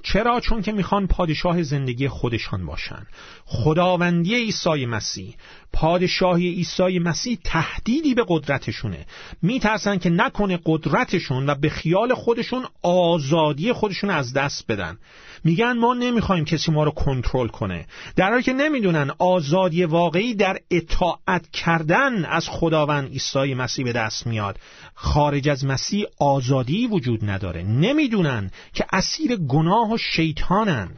چرا؟ 0.04 0.40
چون 0.40 0.62
که 0.62 0.72
می‌خوان 0.72 1.08
پادشاه 1.08 1.64
زندگی 1.64 2.08
خودشان 2.08 2.66
باشن. 2.66 3.08
خداوندی 3.46 4.36
عیسی 4.36 4.86
مسیح 4.86 5.36
پادشاهی 5.74 6.50
عیسی 6.50 7.00
مسیح 7.00 7.38
تهدیدی 7.44 8.14
به 8.14 8.26
قدرتشونه. 8.28 9.06
میترسن 9.42 9.98
که 9.98 10.10
نکنه 10.10 10.60
قدرتشون 10.66 11.50
و 11.50 11.56
به 11.56 11.70
خیال 11.70 12.14
خودشون 12.14 12.66
آزادی 12.84 13.74
خودشون 13.74 14.10
از 14.10 14.34
دست 14.34 14.72
بدن. 14.72 14.98
میگن 15.44 15.74
ما 15.74 15.94
نمی‌خوایم 15.94 16.46
کسی 16.46 16.72
ما 16.72 16.84
رو 16.84 16.92
کنترل 16.92 17.48
کنه. 17.48 17.86
در 18.16 18.30
حالی 18.30 18.44
که 18.44 18.54
نمی‌دونن 18.54 19.12
آزادی 19.20 19.84
واقعی 19.84 20.34
در 20.34 20.58
اطاعت 20.72 21.52
کردن 21.52 22.26
از 22.26 22.50
خداوند 22.50 23.12
عیسی 23.12 23.54
مسیح 23.54 23.86
به 23.86 23.92
دست 23.92 24.28
میاد. 24.28 24.60
خارج 24.94 25.50
از 25.50 25.66
مسیح 25.66 26.06
آزادی 26.20 26.88
وجود 26.88 27.30
نداره. 27.30 27.64
نمی‌دونن 27.64 28.52
که 28.74 28.86
اسیر 28.94 29.36
گناه 29.36 29.94
و 29.94 29.98
شیطانن. 29.98 30.90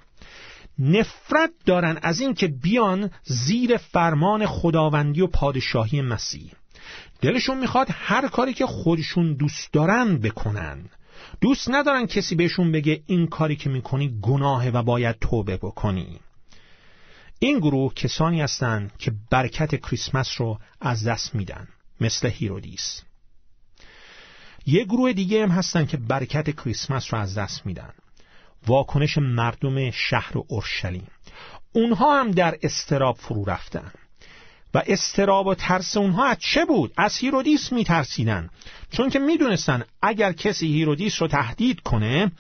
نفرت 0.80 1.52
دارن 1.65 2.00
از 2.02 2.20
این 2.20 2.34
که 2.34 2.48
بیان 2.48 3.10
زیر 3.24 3.78
فرمان 3.78 4.46
خداوندی 4.46 5.22
و 5.22 5.28
پادشاهی 5.28 6.02
مسیح. 6.02 6.52
دلشون 7.22 7.58
می‌خواد 7.58 7.88
هر 7.92 8.28
کاری 8.28 8.54
که 8.54 8.65
خودشون 8.65 9.34
دوست 9.34 9.74
دارن 9.74 10.18
بکنن. 10.18 10.89
دوست 11.42 11.70
ندارن 11.70 12.06
کسی 12.06 12.36
بهشون 12.36 12.72
بگه 12.72 13.04
این 13.06 13.28
کاری 13.28 13.56
که 13.56 13.70
می‌کنی 13.70 14.20
گناهه 14.22 14.70
و 14.70 14.84
باید 14.84 15.15
توبه 15.22 15.58
بکنی. 15.58 16.20
این 17.39 17.60
گروه 17.60 17.94
کسانی 17.94 18.42
هستند 18.42 18.92
که 18.98 19.13
برکت 19.30 19.76
کریسمس 19.76 20.42
رو 20.42 20.60
از 20.82 21.08
دست 21.08 21.36
میدن 21.36 21.68
مثل 22.02 22.30
هیرودیس. 22.30 23.02
یه 24.65 24.84
گروه 24.84 25.13
دیگه 25.13 25.44
هم 25.44 25.50
هستن 25.50 25.86
که 25.86 25.98
برکت 25.98 26.56
کریسمس 26.56 27.13
رو 27.13 27.20
از 27.20 27.38
دست 27.38 27.65
میدن. 27.65 27.94
واکنش 28.67 29.17
مردم 29.17 29.91
شهر 29.91 30.34
اورشلیم. 30.48 31.08
اونها 31.74 32.19
هم 32.19 32.32
در 32.32 32.58
اضطراب 32.63 33.18
فرو 33.17 33.45
رفتن. 33.45 33.91
و 34.74 34.84
اضطراب 34.88 35.48
و 35.48 35.56
ترس 35.56 35.98
اونها 35.98 36.26
از 36.26 36.38
چه 36.39 36.65
بود؟ 36.65 36.93
از 36.98 37.17
هیرودیس 37.17 37.72
میترسیدن. 37.72 38.50
چون 38.91 39.10
که 39.10 39.19
می‌دونستن 39.19 39.84
اگر 40.02 40.34
کسی 40.34 40.67
هیرودیس 40.67 41.22
رو 41.22 41.28
تهدید 41.28 41.80
کنه 41.80 42.32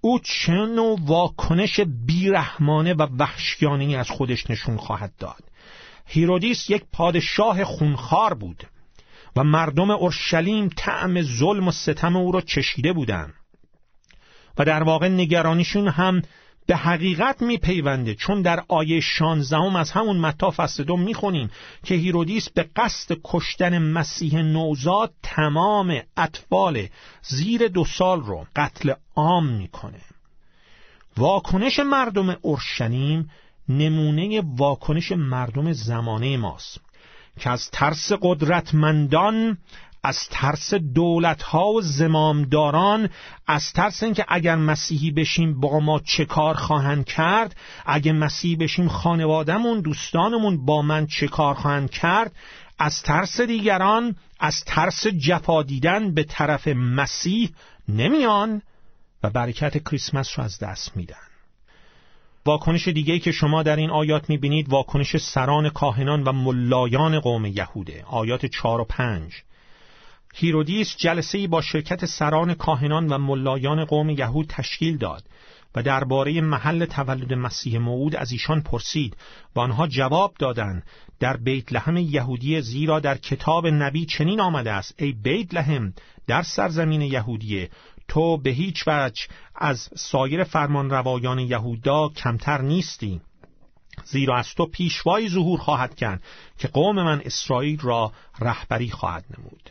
او 0.00 0.18
چه 0.18 0.52
نوع 0.52 0.98
واکنش 1.02 1.80
بیرحمانه 2.06 2.94
و 2.94 3.06
وحشیانه 3.18 3.96
از 3.96 4.10
خودش 4.10 4.50
نشون 4.50 4.76
خواهد 4.76 5.12
داد. 5.18 5.44
هیرودیس 6.06 6.70
یک 6.70 6.82
پادشاه 6.92 7.64
خونخوار 7.64 8.34
بود 8.34 8.64
و 9.36 9.44
مردم 9.44 9.90
اورشلیم 9.90 10.68
طعم 10.76 11.22
ظلم 11.22 11.68
و 11.68 11.72
ستم 11.72 12.16
او 12.16 12.32
را 12.32 12.40
چشیده 12.40 12.92
بودند. 12.92 13.34
و 14.60 14.64
در 14.64 14.82
واقع 14.82 15.08
نگرانیشون 15.08 15.88
هم 15.88 16.22
به 16.66 16.76
حقیقت 16.76 17.42
میپیونده. 17.42 18.14
چون 18.14 18.42
در 18.42 18.64
آیه 18.68 19.00
16 19.00 19.76
از 19.76 19.90
همون 19.90 20.18
متی 20.18 20.50
فصل 20.50 20.84
دوم 20.84 21.00
می‌خونیم 21.00 21.50
که 21.84 21.94
هیرودیس 21.94 22.50
به 22.50 22.68
قصد 22.76 23.16
کشتن 23.24 23.78
مسیح 23.78 24.42
نوزاد 24.42 25.12
تمام 25.22 26.00
اطفال 26.16 26.86
زیر 27.22 27.68
دو 27.68 27.84
سال 27.84 28.20
رو 28.20 28.46
قتل 28.56 28.92
عام 29.16 29.46
می‌کنه. 29.46 30.00
واکنش 31.16 31.78
مردم 31.78 32.36
اورشلیم 32.42 33.30
نمونه 33.68 34.42
واکنش 34.56 35.12
مردم 35.12 35.72
زمانه 35.72 36.36
ماست 36.36 36.80
که 37.38 37.50
از 37.50 37.70
ترس 37.70 38.12
قدرتمندان 38.22 39.58
از 40.02 40.28
ترس 40.30 40.74
دولت 40.74 41.42
ها 41.42 41.68
و 41.68 41.82
زمامداران 41.82 43.08
از 43.46 43.72
ترس 43.72 44.02
اینکه 44.02 44.24
اگر 44.28 44.56
مسیحی 44.56 45.10
بشیم 45.10 45.60
با 45.60 45.80
ما 45.80 46.00
چه 46.00 46.24
کار 46.24 46.54
خواهند 46.54 47.04
کرد 47.04 47.56
اگر 47.86 48.12
مسیحی 48.12 48.56
بشیم 48.56 48.88
خانوادهمون 48.88 49.80
دوستانمون 49.80 50.64
با 50.66 50.82
من 50.82 51.06
چه 51.06 51.28
کار 51.28 51.54
خواهند 51.54 51.90
کرد 51.90 52.32
از 52.78 53.02
ترس 53.02 53.40
دیگران 53.40 54.16
از 54.40 54.64
ترس 54.64 55.06
جفا 55.06 55.62
دیدن 55.62 56.14
به 56.14 56.24
طرف 56.24 56.68
مسیح 56.68 57.50
نمیان 57.88 58.62
و 59.22 59.30
برکت 59.30 59.78
کریسمس 59.78 60.38
رو 60.38 60.44
از 60.44 60.58
دست 60.58 60.96
میدن. 60.96 61.16
واکنش 62.46 62.88
دیگه 62.88 63.18
که 63.18 63.32
شما 63.32 63.62
در 63.62 63.76
این 63.76 63.90
آیات 63.90 64.30
می‌بینید 64.30 64.68
واکنش 64.68 65.16
سران 65.16 65.70
کاهنان 65.70 66.22
و 66.22 66.32
ملایان 66.32 67.20
قوم 67.20 67.46
یهوده. 67.46 68.04
آیات 68.06 68.46
چار 68.46 68.80
و 68.80 68.84
پنج. 68.84 69.32
هیرودیس 70.34 70.96
جلسه 70.96 71.48
با 71.48 71.60
شرکت 71.60 72.04
سران 72.04 72.54
کاهنان 72.54 73.06
و 73.08 73.18
ملایان 73.18 73.84
قوم 73.84 74.10
یهود 74.10 74.46
تشکیل 74.48 74.96
داد 74.96 75.24
و 75.74 75.82
درباره 75.82 76.40
محل 76.40 76.84
تولد 76.84 77.32
مسیح 77.32 77.78
موعود 77.78 78.16
از 78.16 78.32
ایشان 78.32 78.62
پرسید 78.62 79.16
و 79.56 79.60
آنها 79.60 79.86
جواب 79.86 80.34
دادند 80.38 80.82
در 81.20 81.36
بیت 81.36 81.72
لحم 81.72 81.96
یهودیه 81.96 82.60
زیرا 82.60 83.00
در 83.00 83.18
کتاب 83.18 83.66
نبی 83.66 84.06
چنین 84.06 84.40
آمده 84.40 84.72
است 84.72 84.94
ای 84.98 85.12
بیت 85.12 85.54
لحم 85.54 85.94
در 86.26 86.42
سرزمین 86.42 87.02
یهودیه 87.02 87.70
تو 88.08 88.36
به 88.36 88.50
هیچ 88.50 88.84
وجه 88.86 89.22
از 89.54 89.88
سایر 89.96 90.44
فرمان 90.44 90.90
روایان 90.90 91.38
یهودا 91.38 92.08
کمتر 92.08 92.62
نیستی 92.62 93.20
زیرا 94.04 94.38
از 94.38 94.54
تو 94.54 94.66
پیشوایی 94.66 95.28
ظهور 95.28 95.58
خواهد 95.58 95.94
کرد 95.94 96.22
که 96.58 96.68
قوم 96.68 97.02
من 97.02 97.20
اسرائیل 97.24 97.80
را 97.80 98.12
رهبری 98.40 98.90
خواهد 98.90 99.24
نمود. 99.38 99.70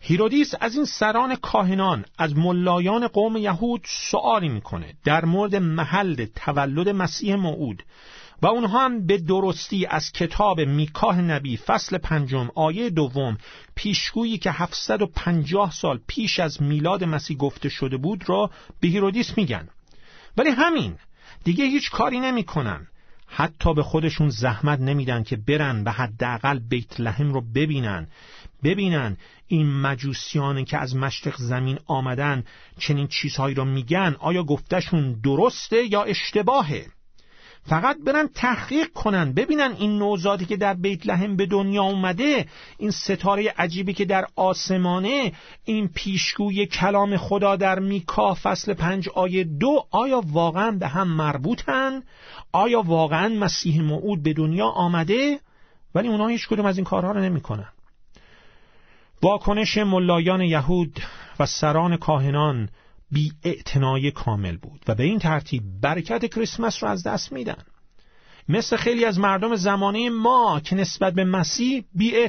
هیرودیس 0.00 0.54
از 0.60 0.74
این 0.74 0.84
سران 0.84 1.36
کاهنان 1.36 2.04
از 2.18 2.36
ملایان 2.36 3.08
قوم 3.08 3.36
یهود 3.36 3.80
سوالی 3.84 4.48
می‌کنه 4.48 4.94
در 5.04 5.24
مورد 5.24 5.56
محل 5.56 6.26
تولد 6.36 6.88
مسیح 6.88 7.34
موعود 7.34 7.82
و 8.42 8.46
اونها 8.46 8.84
هم 8.84 9.06
به 9.06 9.18
درستی 9.18 9.86
از 9.86 10.12
کتاب 10.12 10.60
میکاه 10.60 11.20
نبی 11.20 11.56
فصل 11.56 11.98
پنجم 11.98 12.48
آیه 12.54 12.90
دوم 12.90 13.38
پیشگویی 13.74 14.38
که 14.38 14.50
750 14.50 15.70
سال 15.70 16.00
پیش 16.06 16.40
از 16.40 16.62
میلاد 16.62 17.04
مسیح 17.04 17.36
گفته 17.36 17.68
شده 17.68 17.96
بود 17.96 18.28
را 18.28 18.50
به 18.80 18.88
هیرودیس 18.88 19.38
میگن. 19.38 19.68
ولی 20.36 20.50
همین 20.50 20.96
دیگه 21.44 21.64
هیچ 21.64 21.90
کاری 21.90 22.20
نمی‌کنن. 22.20 22.86
حتی 23.26 23.74
به 23.74 23.82
خودشون 23.82 24.28
زحمت 24.28 24.80
نمیدن 24.80 25.22
که 25.22 25.36
برن 25.36 25.84
و 25.84 25.90
حداقل 25.90 26.58
بیت 26.58 27.00
لحم 27.00 27.32
رو 27.32 27.40
ببینن. 27.40 28.08
ببینن 28.64 29.16
این 29.46 29.80
مجوسیانی 29.80 30.64
که 30.64 30.78
از 30.78 30.96
مشرق 30.96 31.36
زمین 31.36 31.78
آمدن 31.86 32.44
چنین 32.78 33.06
چیزهایی 33.06 33.54
رو 33.54 33.64
میگن 33.64 34.16
آیا 34.18 34.42
گفتشون 34.42 35.20
درسته 35.20 35.92
یا 35.92 36.02
اشتباهه 36.02 36.86
فقط 37.68 37.96
برن 38.06 38.28
تحقیق 38.34 38.92
کنن 38.92 39.32
ببینن 39.32 39.74
این 39.78 39.98
نوزادی 39.98 40.44
که 40.44 40.56
در 40.56 40.74
بیت 40.74 41.06
لحم 41.06 41.36
به 41.36 41.46
دنیا 41.46 41.82
اومده 41.82 42.46
این 42.78 42.90
ستاره 42.90 43.54
عجیبی 43.58 43.92
که 43.92 44.04
در 44.04 44.26
آسمانه 44.36 45.32
این 45.64 45.88
پیشگوی 45.88 46.66
کلام 46.66 47.16
خدا 47.16 47.56
در 47.56 47.78
میکا 47.78 48.34
فصل 48.42 48.74
پنج 48.74 49.08
آیه 49.08 49.44
دو 49.44 49.86
آیا 49.90 50.22
واقعا 50.26 50.70
به 50.70 50.88
هم 50.88 51.08
مربوطن؟ 51.08 52.02
آیا 52.52 52.82
واقعا 52.82 53.28
مسیح 53.28 53.82
موعود 53.82 54.22
به 54.22 54.32
دنیا 54.32 54.66
آمده؟ 54.66 55.40
ولی 55.94 56.08
اونا 56.08 56.26
هیچ 56.26 56.48
کدوم 56.48 56.66
از 56.66 56.78
این 56.78 56.84
کارها 56.84 57.12
رو 57.12 57.20
نمی‌کنن. 57.20 57.68
واکنش 59.22 59.78
ملایان 59.78 60.40
یهود 60.40 61.00
و 61.38 61.46
سران 61.46 61.96
کاهنان 61.96 62.68
بی 63.10 63.32
کامل 64.14 64.56
بود 64.56 64.84
و 64.88 64.94
به 64.94 65.04
این 65.04 65.18
ترتیب 65.18 65.62
برکت 65.80 66.34
کریسمس 66.34 66.82
رو 66.82 66.88
از 66.88 67.02
دست 67.02 67.32
میدن. 67.32 67.64
مثل 68.48 68.76
خیلی 68.76 69.04
از 69.04 69.18
مردم 69.18 69.56
زمانه 69.56 70.10
ما 70.10 70.60
که 70.64 70.76
نسبت 70.76 71.14
به 71.14 71.24
مسیح 71.24 71.84
بی 71.94 72.28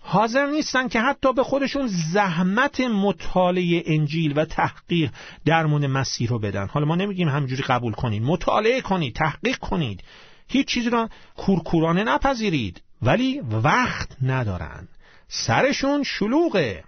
حاضر 0.00 0.46
نیستن 0.46 0.88
که 0.88 1.00
حتی 1.00 1.32
به 1.32 1.44
خودشون 1.44 1.86
زحمت 1.86 2.80
مطالعه 2.80 3.82
انجیل 3.86 4.38
و 4.38 4.44
تحقیق 4.44 5.10
در 5.44 5.66
مورد 5.66 5.84
مسیح 5.84 6.28
رو 6.28 6.38
بدن. 6.38 6.66
حالا 6.66 6.86
ما 6.86 6.94
نمیگیم 6.94 7.28
همجوری 7.28 7.62
قبول 7.62 7.92
کنید 7.92 8.22
مطالعه 8.22 8.80
کنید 8.80 9.14
تحقیق 9.14 9.58
کنید. 9.58 10.02
هیچ 10.48 10.66
چیزی 10.66 10.90
را 10.90 11.08
کورکورانه 11.36 12.04
نپذیرید. 12.04 12.82
ولی 13.02 13.40
وقت 13.40 14.16
ندارن. 14.22 14.88
سرشون 15.28 16.02
شلوغه. 16.02 16.84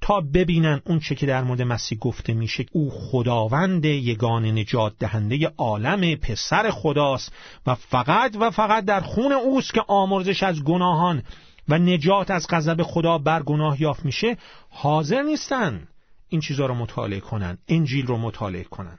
تا 0.00 0.20
ببینن 0.20 0.80
اون 0.84 1.00
چه 1.00 1.14
که 1.14 1.26
در 1.26 1.42
مورد 1.42 1.62
مسیح 1.62 1.98
گفته 1.98 2.32
میشه 2.32 2.66
او 2.72 2.90
خداوند 2.90 3.84
یگان 3.84 4.44
نجات 4.44 4.92
دهنده 4.98 5.52
عالم 5.58 6.14
پسر 6.14 6.70
خداست 6.70 7.32
و 7.66 7.74
فقط 7.74 8.36
و 8.40 8.50
فقط 8.50 8.84
در 8.84 9.00
خون 9.00 9.32
اوست 9.32 9.74
که 9.74 9.80
آمرزش 9.88 10.42
از 10.42 10.64
گناهان 10.64 11.22
و 11.68 11.78
نجات 11.78 12.30
از 12.30 12.46
غضب 12.50 12.82
خدا 12.82 13.18
بر 13.18 13.42
گناه 13.42 13.82
یافت 13.82 14.04
میشه. 14.04 14.36
حاضر 14.70 15.22
نیستن 15.22 15.88
این 16.28 16.40
چیزها 16.40 16.66
رو 16.66 16.74
مطالعه 16.74 17.20
کنن 17.20 17.58
انجیل 17.68 18.06
رو 18.06 18.16
مطالعه 18.16 18.64
کنن. 18.64 18.98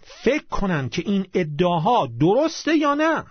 فکر 0.00 0.46
کنن 0.50 0.88
که 0.88 1.02
این 1.06 1.26
ادعاها 1.34 2.08
درسته 2.20 2.76
یا 2.76 2.94
نه. 2.94 3.24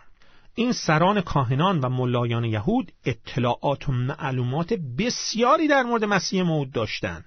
این 0.56 0.72
سران 0.72 1.22
کاهنان 1.22 1.80
و 1.80 1.90
ملایان 1.90 2.44
یهود 2.44 2.92
اطلاعات 3.06 3.90
و 3.90 3.92
معلومات 3.92 4.74
بسیاری 4.74 5.68
در 5.68 5.84
مورد 5.84 6.06
مسیح 6.06 6.44
موعود 6.44 6.72
داشتند. 6.72 7.26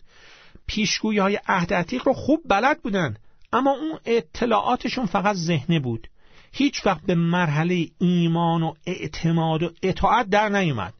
پیشگویی 0.67 1.19
های 1.19 1.39
عهد 1.47 1.75
عتیق 1.75 2.07
رو 2.07 2.13
خوب 2.13 2.41
بلد 2.49 2.83
بودن 2.83 3.17
اما 3.53 3.71
اون 3.71 3.99
اطلاعاتشون 4.05 5.07
فقط 5.07 5.37
ذهنه 5.37 5.81
بود. 5.81 6.09
هیچ 6.53 6.87
وقت 6.87 7.01
به 7.07 7.15
مرحله 7.15 7.89
ایمان 7.99 8.63
و 8.63 8.75
اعتماد 8.87 9.63
و 9.63 9.71
اطاعت 9.83 10.29
در 10.29 10.49
نیومد. 10.49 10.95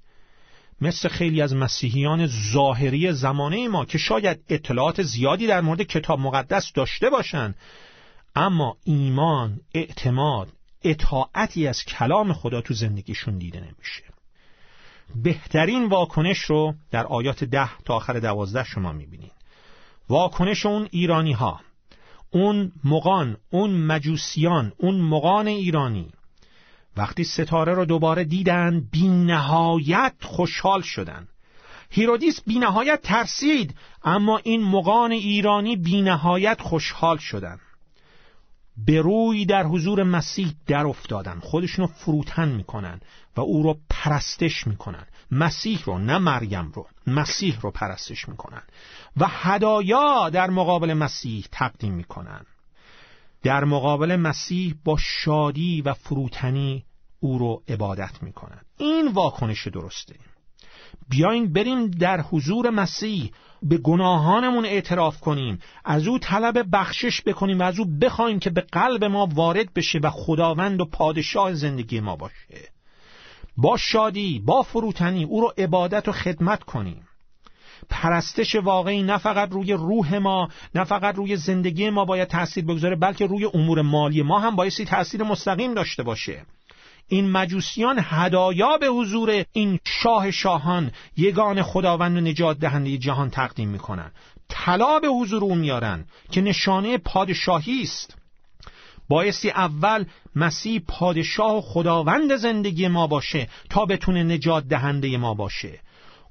مثل 0.81 1.09
خیلی 1.09 1.43
از 1.43 1.55
مسیحیان 1.55 2.27
ظاهری 2.53 3.13
زمانه 3.13 3.69
ما 3.69 3.85
که 3.85 3.99
شاید 3.99 4.41
اطلاعات 4.49 5.03
زیادی 5.03 5.47
در 5.47 5.61
مورد 5.61 5.83
کتاب 5.83 6.21
مقدس 6.21 6.73
داشته 6.73 7.11
باشند. 7.11 7.55
اما 8.37 8.77
ایمان، 8.85 9.61
اعتماد، 9.75 10.49
اطاعتی 10.85 11.67
از 11.67 11.85
کلام 11.85 12.33
خدا 12.33 12.61
تو 12.61 12.75
زندگیشون 12.75 13.39
دیده 13.39 13.61
نمیشه. 13.61 14.05
بهترین 15.15 15.85
واکنش 15.85 16.39
رو 16.39 16.75
در 16.91 17.07
آیات 17.07 17.45
ده 17.45 17.79
تا 17.79 17.95
آخر 17.95 18.21
دوازده 18.21 18.65
شما 18.65 18.93
می‌بینید 18.93 19.33
واکنش 20.09 20.67
اون 20.67 20.89
ایرانی 20.91 21.33
ها 21.33 21.61
اون 22.31 22.73
مغان 22.85 23.37
اون 23.51 23.71
مجوسیان 23.71 24.73
اون 24.77 25.01
مغان 25.01 25.47
ایرانی. 25.47 26.11
وقتی 26.97 27.25
ستاره 27.25 27.75
رو 27.75 27.85
دوباره 27.85 28.25
دیدن 28.25 28.89
بی 28.93 29.09
نهایت 29.09 30.15
خوشحال 30.23 30.83
شدن. 30.83 31.29
هیرودیس 31.91 32.41
بی 32.41 32.59
نهایت 32.59 33.03
ترسید 33.03 33.75
اما 34.05 34.41
این 34.45 34.63
مغان 34.63 35.13
ایرانی 35.13 35.77
بی 35.77 36.03
نهایت 36.03 36.61
خوشحال 36.61 37.17
شدن. 37.17 37.59
به 38.77 39.01
روی 39.01 39.47
در 39.47 39.65
حضور 39.65 40.03
مسیح 40.03 40.53
در 40.67 40.87
افتادن. 40.87 41.41
خودشونو 41.41 41.89
فروتن 41.89 42.49
می‌کنن 42.49 43.01
و 43.37 43.41
او 43.41 43.63
رو 43.63 43.79
پرستش 43.91 44.67
می‌کنن. 44.67 45.07
مسیح 45.31 45.83
رو 45.85 45.99
نه 45.99 46.19
مریم 46.19 46.73
رو. 46.75 46.87
مسیح 47.07 47.61
رو 47.61 47.71
پرستش 47.71 48.29
می‌کنن. 48.29 48.63
و 49.17 49.27
هدایا 49.29 50.31
در 50.31 50.51
مقابل 50.51 50.95
مسیح 50.95 51.47
تقدیم 51.53 51.95
می‌کنن. 51.95 52.47
در 53.43 53.65
مقابل 53.65 54.17
مسیح 54.17 54.75
با 54.85 54.97
شادی 54.97 55.83
و 55.83 55.95
فروتنی 55.95 56.85
او 57.21 57.39
رو 57.39 57.63
عبادت 57.69 58.23
می‌کنن. 58.23 58.61
این 58.79 59.09
واکنش 59.09 59.69
درسته. 59.69 60.15
بیاین 61.09 61.53
بریم 61.53 61.87
در 61.87 62.21
حضور 62.21 62.71
مسیح. 62.71 63.31
به 63.63 63.79
گناهانمون 63.79 64.65
اعتراف 64.65 65.21
کنیم. 65.21 65.59
از 65.85 66.07
او 66.07 66.19
طلب 66.19 66.67
بخشش 66.73 67.23
بکنیم 67.23 67.59
و 67.59 67.63
از 67.63 67.79
او 67.79 67.87
بخوایم 68.01 68.39
که 68.39 68.51
به 68.51 68.61
قلب 68.61 69.05
ما 69.05 69.29
وارد 69.35 69.75
بشه 69.75 69.99
و 69.99 70.11
خداوند 70.11 70.81
و 70.81 70.85
پادشاه 70.85 71.55
زندگی 71.55 72.01
ما 72.01 72.17
باشه. 72.17 72.69
با 73.57 73.77
شادی 73.77 74.43
با 74.47 74.63
فروتنی 74.63 75.25
او 75.25 75.41
رو 75.41 75.53
عبادت 75.59 76.09
و 76.09 76.13
خدمت 76.13 76.63
کنیم. 76.65 77.09
پرستش 77.91 78.55
واقعی 78.55 79.03
نه 79.03 79.19
فقط 79.19 79.53
روی 79.53 79.73
روح 79.73 80.19
ما 80.19 80.49
نه 80.75 80.85
فقط 80.85 81.15
روی 81.15 81.37
زندگی 81.37 81.91
ما 81.91 82.05
باید 82.05 82.29
تاثیر 82.29 82.65
بگذاره 82.65 82.97
بلکه 82.97 83.27
روی 83.27 83.45
امور 83.55 83.83
مالی 83.83 84.23
ما 84.23 84.41
هم 84.41 84.57
بایستی 84.57 84.85
تاثیر 84.85 85.23
مستقیم 85.23 85.75
داشته 85.75 86.03
باشه. 86.03 86.47
این 87.09 87.31
مجوسیان 87.31 88.01
هدایا 88.03 88.77
به 88.77 88.87
حضور 88.87 89.45
این 89.53 89.81
شاه 89.85 90.31
شاهان 90.31 90.91
یگان 91.17 91.63
خداوند 91.63 92.17
و 92.17 92.21
نجات 92.21 92.59
دهنده 92.59 92.99
جهان 92.99 93.31
تقدیم 93.31 93.69
می‌کنن. 93.69 94.11
طلا 94.49 94.99
به 94.99 95.09
حضور 95.09 95.45
او 95.45 95.55
میارن 95.55 96.07
که 96.31 96.41
نشانه 96.41 96.99
پادشاهی 96.99 97.83
است. 97.83 98.17
بایستی 99.09 99.51
اول 99.51 100.05
مسیح 100.37 100.83
پادشاه 100.89 101.57
و 101.57 101.61
خداوند 101.61 102.37
زندگی 102.37 102.89
ما 102.89 103.07
باشه 103.07 103.49
تا 103.71 103.87
بتونه 103.87 104.23
نجات 104.23 104.69
دهنده 104.69 105.17
ما 105.19 105.35
باشه. 105.35 105.81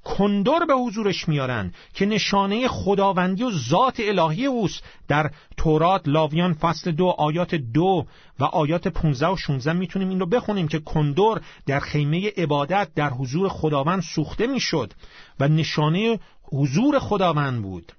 کندور 0.04 0.66
به 0.66 0.74
حضورش 0.74 1.28
میارن 1.28 1.74
که 1.94 2.06
نشانه 2.06 2.68
خداوندی 2.68 3.44
و 3.44 3.52
ذات 3.52 4.00
الهی 4.00 4.46
اوست. 4.46 4.84
در 5.08 5.32
تورات 5.58 6.08
لاویان 6.08 6.54
فصل 6.54 6.92
دو 6.92 7.06
آیات 7.06 7.56
دو 7.56 8.06
و 8.40 8.44
آیات 8.44 8.88
15 8.88 9.28
و 9.28 9.36
16 9.36 9.74
می‌تونیم 9.74 10.10
این 10.10 10.20
رو 10.20 10.26
بخونیم 10.26 10.68
که 10.68 10.80
کندور 10.80 11.42
در 11.66 11.80
خیمه 11.80 12.32
عبادت 12.38 12.90
در 12.96 13.10
حضور 13.10 13.50
خداوند 13.50 14.02
سوخته 14.02 14.48
می‌شد 14.48 14.94
و 15.40 15.48
نشانه 15.48 16.20
حضور 16.44 17.00
خداوند 17.00 17.62
بود 17.62 17.92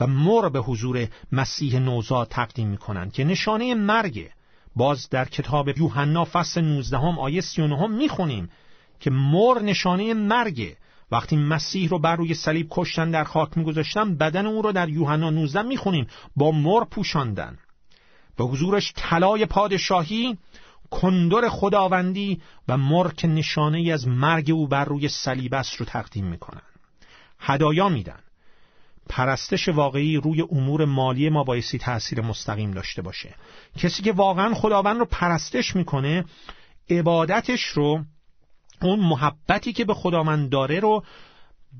و 0.00 0.06
مر 0.06 0.48
به 0.48 0.60
حضور 0.60 1.06
مسیح 1.32 1.78
نوزاد 1.78 2.28
تقدیم 2.28 2.68
می‌کنن 2.68 3.10
که 3.10 3.24
نشانه 3.24 3.74
مرگه 3.74 4.30
باز 4.76 5.08
در 5.08 5.24
کتاب 5.24 5.78
یوحنا 5.78 6.24
فصل 6.24 6.60
19 6.60 6.98
هم 6.98 7.18
آیه 7.18 7.40
39 7.40 7.76
هم 7.76 7.90
می‌خونیم 7.90 8.50
که 9.00 9.10
مر 9.10 9.62
نشانه 9.62 10.14
مرگه 10.14 10.76
وقتی 11.12 11.36
مسیح 11.36 11.88
رو 11.88 11.98
بر 11.98 12.16
روی 12.16 12.34
صلیب 12.34 12.66
کشتن 12.70 13.10
در 13.10 13.24
خاک 13.24 13.58
میگذاشتن 13.58 14.14
بدن 14.14 14.46
او 14.46 14.62
رو 14.62 14.72
در 14.72 14.88
یوحنا 14.88 15.30
19 15.30 15.62
می‌خونیم. 15.62 16.06
با 16.36 16.50
مر 16.50 16.84
پوشاندن. 16.84 17.58
به 18.36 18.44
حضورش 18.44 18.92
طلای 18.96 19.46
پادشاهی 19.46 20.38
کندر 20.90 21.48
خداوندی 21.48 22.40
و 22.68 22.76
مرک 22.76 23.24
نشانه 23.24 23.78
ای 23.78 23.92
از 23.92 24.08
مرگ 24.08 24.50
او 24.50 24.66
بر 24.66 24.84
روی 24.84 25.08
صلیب 25.08 25.54
است 25.54 25.76
رو 25.76 25.86
تقدیم 25.86 26.26
می‌کنن. 26.26 26.62
هدایا 27.40 27.88
میدن. 27.88 28.18
پرستش 29.08 29.68
واقعی 29.68 30.16
روی 30.16 30.42
امور 30.42 30.84
مالی 30.84 31.30
ما 31.30 31.44
بایستی 31.44 31.78
تأثیر 31.78 32.20
مستقیم 32.20 32.70
داشته 32.70 33.02
باشه. 33.02 33.34
کسی 33.78 34.02
که 34.02 34.12
واقعا 34.12 34.54
خداوند 34.54 34.98
رو 34.98 35.04
پرستش 35.04 35.76
می‌کنه 35.76 36.24
عبادتش 36.90 37.64
رو 37.64 38.04
اون 38.86 39.00
محبتی 39.00 39.72
که 39.72 39.84
به 39.84 39.94
خداوند 39.94 40.50
داره 40.50 40.80
رو 40.80 41.04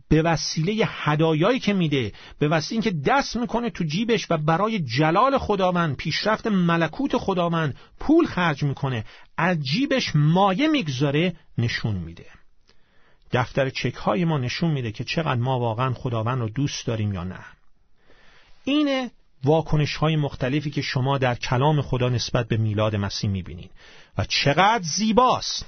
به 0.08 0.22
وسیله 0.22 0.84
هدایایی 0.86 1.60
که 1.60 1.72
میده 1.72 2.12
به 2.38 2.48
وسیله 2.48 2.72
اینکه 2.84 3.00
دست 3.10 3.36
می‌کنه 3.36 3.70
تو 3.70 3.84
جیبش 3.84 4.26
و 4.30 4.36
برای 4.36 4.78
جلال 4.78 5.38
خداوند 5.38 5.96
پیشرفت 5.96 6.46
ملکوت 6.46 7.16
خداوند 7.16 7.76
پول 8.00 8.26
خرج 8.26 8.62
می‌کنه 8.62 9.04
از 9.36 9.60
جیبش 9.60 10.12
مایه 10.14 10.68
می‌گذاره 10.68 11.36
نشون 11.58 11.94
میده. 11.94 12.26
دفتر 13.32 13.70
چک 13.70 13.94
های 13.94 14.24
ما 14.24 14.38
نشون 14.38 14.70
میده 14.70 14.92
که 14.92 15.04
چقدر 15.04 15.40
ما 15.40 15.58
واقعا 15.58 15.94
خداوند 15.94 16.38
رو 16.38 16.48
دوست 16.48 16.86
داریم 16.86 17.14
یا 17.14 17.24
نه. 17.24 17.44
اینه 18.64 19.10
واکنش 19.44 19.96
های 19.96 20.16
مختلفی 20.16 20.70
که 20.70 20.82
شما 20.82 21.18
در 21.18 21.34
کلام 21.34 21.82
خدا 21.82 22.08
نسبت 22.08 22.48
به 22.48 22.56
میلاد 22.56 22.96
مسیح 22.96 23.30
می‌بینید 23.30 23.70
و 24.18 24.24
چقدر 24.24 24.82
زیباست. 24.82 25.66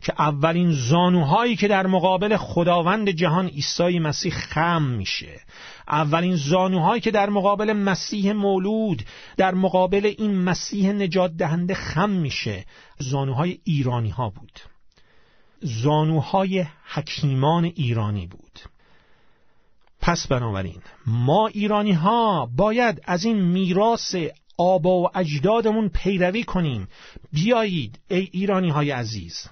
که 0.00 0.12
اولین 0.18 0.72
زانوهایی 0.72 1.56
که 1.56 1.68
در 1.68 1.86
مقابل 1.86 2.36
خداوند 2.36 3.10
جهان 3.10 3.46
عیسی 3.46 3.98
مسیح 3.98 4.32
خم 4.32 4.82
میشه. 4.82 5.40
اولین 5.88 6.36
زانوهایی 6.36 7.00
که 7.00 7.10
در 7.10 7.30
مقابل 7.30 7.72
مسیح 7.72 8.32
مولود 8.32 9.02
در 9.36 9.54
مقابل 9.54 10.14
این 10.18 10.34
مسیح 10.34 10.92
نجات 10.92 11.32
دهنده 11.32 11.74
خم 11.74 12.10
میشه 12.10 12.64
زانوهای 12.98 13.58
ایرانی 13.64 14.10
ها 14.10 14.30
بود. 14.30 14.60
زانوهای 15.60 16.66
حکیمان 16.84 17.64
ایرانی 17.64 18.26
بود. 18.26 18.60
پس 20.00 20.26
بنابراین 20.26 20.82
ما 21.06 21.46
ایرانی 21.46 21.92
ها 21.92 22.50
باید 22.56 23.00
از 23.04 23.24
این 23.24 23.42
میراث 23.42 24.16
آبا 24.58 25.02
و 25.02 25.18
اجدادمون 25.18 25.88
پیروی 25.88 26.44
کنیم. 26.44 26.88
بیایید 27.32 28.00
ای 28.08 28.28
ایرانی 28.32 28.70
های 28.70 28.90
عزیز. 28.90 29.46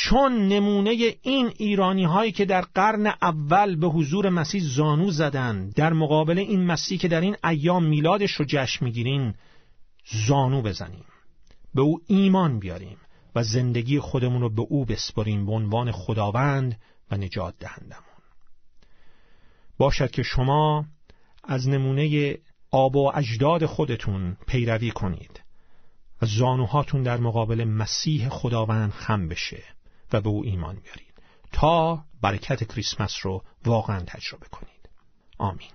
چون 0.00 0.48
نمونه 0.48 0.90
این 1.22 1.52
ایرانی 1.56 2.04
هایی 2.04 2.32
که 2.32 2.44
در 2.44 2.60
قرن 2.60 3.06
اول 3.06 3.76
به 3.76 3.86
حضور 3.86 4.28
مسیح 4.28 4.62
زانو 4.64 5.10
زدن 5.10 5.70
در 5.70 5.92
مقابل 5.92 6.38
این 6.38 6.66
مسیح 6.66 6.98
که 6.98 7.08
در 7.08 7.20
این 7.20 7.36
ایام 7.44 7.84
میلادش 7.84 8.32
رو 8.32 8.44
جشن 8.48 8.84
می‌گیرین 8.84 9.34
زانو 10.26 10.62
بزنیم. 10.62 11.04
به 11.74 11.82
او 11.82 12.00
ایمان 12.06 12.58
بیاریم 12.58 12.96
و 13.34 13.42
زندگی 13.42 14.00
خودمون 14.00 14.40
رو 14.40 14.48
به 14.48 14.62
او 14.62 14.84
بسپریم 14.84 15.46
به 15.46 15.52
عنوان 15.52 15.92
خداوند 15.92 16.80
و 17.10 17.16
نجات 17.16 17.54
دهندمون 17.60 18.02
باشد 19.78 20.10
که 20.10 20.22
شما 20.22 20.84
از 21.44 21.68
نمونه 21.68 22.36
آب 22.70 22.96
و 22.96 23.12
اجداد 23.14 23.66
خودتون 23.66 24.36
پیروی 24.46 24.90
کنید 24.90 25.40
و 26.22 26.26
زانوهاتون 26.26 27.02
در 27.02 27.16
مقابل 27.16 27.64
مسیح 27.64 28.28
خداوند 28.28 28.90
خم 28.90 29.28
بشه. 29.28 29.62
و 30.12 30.20
به 30.20 30.28
او 30.28 30.44
ایمان 30.44 30.74
بیارید 30.74 31.14
تا 31.52 32.04
برکت 32.22 32.72
کریسمس 32.72 33.16
رو 33.22 33.44
واقعا 33.64 34.00
تجربه 34.00 34.46
کنید. 34.48 34.88
آمین. 35.38 35.70